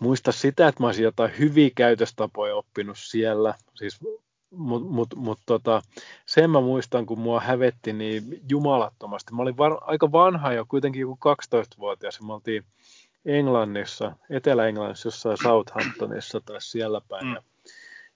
[0.00, 3.54] muista sitä, että mä olisin jotain hyviä käytöstapoja oppinut siellä.
[3.74, 4.00] Siis,
[4.50, 5.82] mutta mut, mut, tota,
[6.26, 9.34] sen mä muistan, kun mua hävetti niin jumalattomasti.
[9.34, 12.18] Mä olin var, aika vanha jo, kuitenkin joku 12-vuotias.
[12.20, 12.64] ja Me oltiin
[13.24, 17.26] Englannissa, Etelä-Englannissa, jossain Southamptonissa tai siellä päin.
[17.26, 17.34] Mm.
[17.34, 17.42] Ja,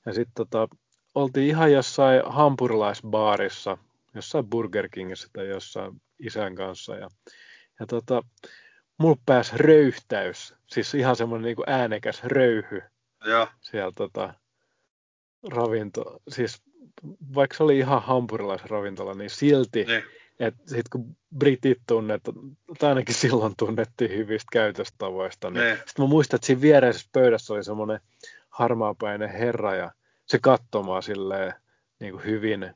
[0.07, 0.69] ja sitten tota,
[1.15, 3.79] oltiin ihan jossain hampurilaisbaarissa,
[4.15, 6.97] jossain Burger Kingissä tai jossain isän kanssa.
[6.97, 7.09] Ja,
[7.81, 8.23] ja tota,
[8.99, 12.83] mulla pääsi röyhtäys, siis ihan semmoinen niin äänekäs röyhy
[13.27, 14.35] Ja, siellä tota,
[15.51, 16.63] ravinto, siis
[17.35, 20.03] vaikka se oli ihan hampurilaisravintola, niin silti, niin,
[20.41, 22.37] että sit kun britit tunnetaan,
[22.79, 25.77] tai ainakin silloin tunnettiin hyvistä käytöstavoista, niin niin.
[25.77, 28.01] sitten mä muistan, että siinä viereisessä pöydässä oli semmoinen
[28.51, 29.91] harmaapäinen herra ja
[30.27, 31.55] se katsomaan silleen
[32.01, 32.75] niin kuin hyvin.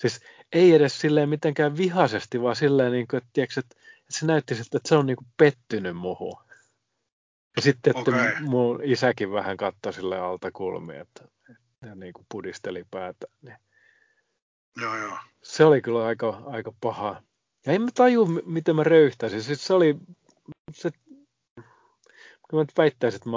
[0.00, 0.20] Siis
[0.52, 4.54] ei edes silleen mitenkään vihaisesti, vaan silleen, niin kuin, että, tiiäks, että, että se näytti
[4.54, 6.44] siltä, että se on niin kuin pettynyt muuhun.
[7.56, 8.40] Ja sitten, että Okei.
[8.40, 11.28] mun isäkin vähän katsoi sille alta kulmiin, että
[11.86, 13.26] ja niin kuin pudisteli päätä.
[13.42, 13.56] Niin
[14.80, 15.18] Joo, joo.
[15.42, 17.22] se oli kyllä aika, aika paha.
[17.66, 19.42] Ja en mä taju, miten mä röyhtäisin.
[19.42, 19.96] Siis se oli,
[20.72, 20.90] se,
[21.54, 23.36] kyllä mä nyt väittäisin, että mä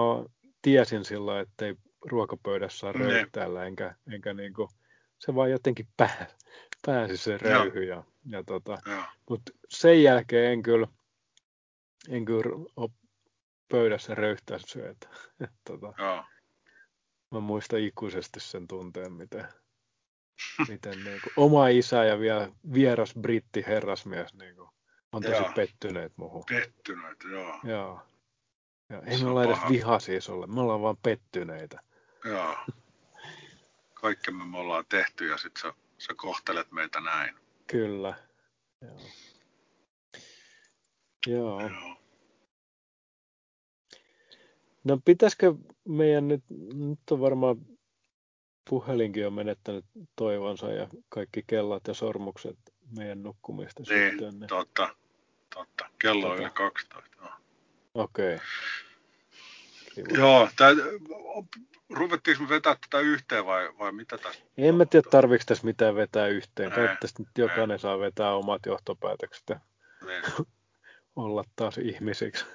[0.61, 2.99] tiesin silloin, että ei ruokapöydässä saa Ne.
[2.99, 4.69] röyhtäillä, enkä, enkä niin kuin,
[5.19, 6.27] se vaan jotenkin pää,
[6.85, 7.83] pääsi se röyhy.
[7.83, 8.77] Ja, ja tota,
[9.29, 10.87] mutta sen jälkeen en kyllä,
[12.09, 12.89] en kyllä ole
[13.71, 14.85] pöydässä röyhtäissyt.
[14.85, 15.07] Että,
[15.41, 16.25] että, tota, joo.
[17.31, 19.47] mä muistan ikuisesti sen tunteen, miten,
[20.67, 24.69] miten niin kuin, oma isä ja vielä vieras britti herrasmies niin kuin,
[25.11, 25.51] on tosi Joo.
[25.55, 26.43] pettyneet muuhun.
[26.49, 27.59] Pettynyt, joo.
[27.63, 28.01] Joo.
[28.89, 29.69] Ja ei me olla edes paha.
[29.69, 31.79] vihaisia sulle, me ollaan vaan pettyneitä.
[32.25, 32.55] Joo.
[33.93, 37.35] Kaikkemme me ollaan tehty ja sit sä, sä kohtelet meitä näin.
[37.67, 38.13] Kyllä.
[38.81, 38.97] Joo.
[41.27, 41.61] Joo.
[41.61, 41.97] Joo.
[44.83, 45.53] No pitäisikö
[45.87, 47.55] meidän nyt, nyt on varmaan
[48.69, 52.57] puhelinkin on menettänyt toivonsa ja kaikki kellat ja sormukset
[52.97, 54.39] meidän nukkumista Niin, sitten.
[54.39, 54.47] Niin.
[54.47, 54.95] totta.
[55.55, 55.85] Totta.
[55.99, 56.41] Kello on Tota.
[56.43, 57.17] yli 12.
[57.21, 57.29] Joo.
[57.93, 58.37] Okei.
[60.09, 60.17] Kiva.
[60.17, 60.71] Joo, tää,
[61.89, 64.43] ruvettiinko me vetää tätä yhteen vai, vai mitä tästä?
[64.57, 66.71] En mä tiedä, tarviiko tässä mitään vetää yhteen.
[66.71, 69.59] Kai tästä nyt jokainen saa vetää omat johtopäätökset ja
[70.05, 70.23] Niin.
[71.15, 72.45] olla taas ihmisiksi.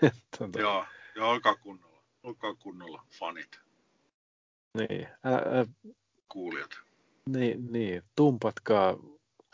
[0.38, 0.84] tota, Joo,
[1.14, 2.02] joo, olkaa kunnolla.
[2.22, 3.60] Olkaa kunnolla, fanit,
[4.78, 5.66] niin, ä, ä,
[6.28, 6.70] kuulijat.
[7.28, 8.96] niin, niin, tumpatkaa.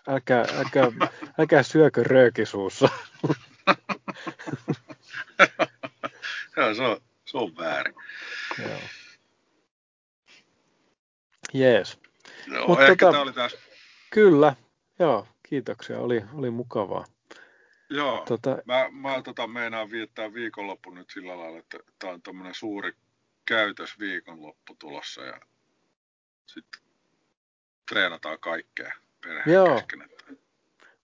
[0.08, 0.90] Älkää, älkää,
[1.38, 2.88] älkää syökö röökisuussa.
[6.60, 7.94] Joo, se on, se on väärin.
[8.58, 8.80] Joo.
[11.52, 11.98] Jees.
[12.46, 13.56] Joo, Mut ehkä tota- tämä oli taas
[14.10, 14.56] Kyllä.
[14.98, 15.26] Joo.
[15.42, 15.98] kiitoksia.
[15.98, 17.04] Oli, oli mukavaa.
[17.90, 18.58] Joo, tota...
[18.64, 22.92] mä, mä tota, meinaan viettää viikonloppu nyt sillä lailla, että tämä on tämmöinen suuri
[23.44, 25.40] käytös viikonloppu tulossa ja
[26.46, 26.80] sitten
[27.88, 29.74] treenataan kaikkea perheen Joo.
[29.74, 30.02] kesken.
[30.02, 30.24] Että...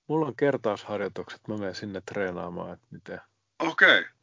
[0.06, 3.20] Mulla on kertausharjoitukset, mä menen sinne treenaamaan, että miten.
[3.58, 4.15] Okei, okay.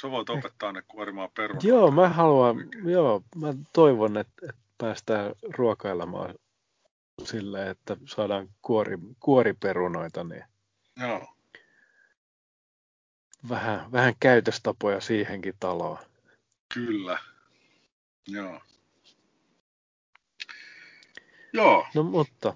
[0.00, 1.66] Sä voit opettaa ne kuorimaan perunoita.
[1.66, 6.34] Joo, mä haluan, joo, mä toivon, että, että päästään ruokailemaan
[7.24, 10.44] silleen, että saadaan kuori, kuoriperunoita, niin
[11.00, 11.34] joo.
[13.48, 15.98] Vähän, vähän käytöstapoja siihenkin taloon.
[16.74, 17.18] Kyllä,
[18.28, 18.60] joo.
[21.52, 21.86] Joo.
[21.94, 22.54] No mutta,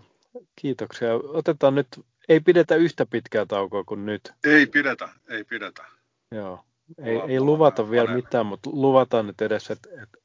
[0.57, 1.15] kiitoksia.
[1.15, 1.89] Otetaan nyt,
[2.29, 4.33] ei pidetä yhtä pitkää taukoa kuin nyt.
[4.45, 5.85] Ei pidetä, ei pidetä.
[6.31, 6.65] Joo.
[6.99, 8.25] Ei, ei luvata vielä paneen.
[8.25, 10.19] mitään, mutta luvataan nyt edes, että, että,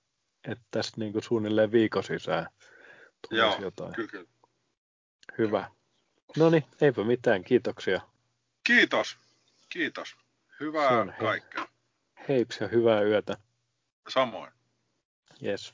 [0.47, 2.47] että tästä niin kuin suunnilleen viikon sisään
[3.29, 3.93] tulisi Joo, jotain.
[3.93, 4.27] Kyllä, kyllä.
[5.37, 5.71] Hyvä.
[6.37, 7.43] No niin, eipä mitään.
[7.43, 8.01] Kiitoksia.
[8.63, 9.17] Kiitos.
[9.69, 10.15] Kiitos.
[10.59, 11.67] Hyvää kaikkea.
[12.29, 13.37] Heips ja hyvää yötä.
[14.09, 14.51] Samoin.
[15.43, 15.73] Yes.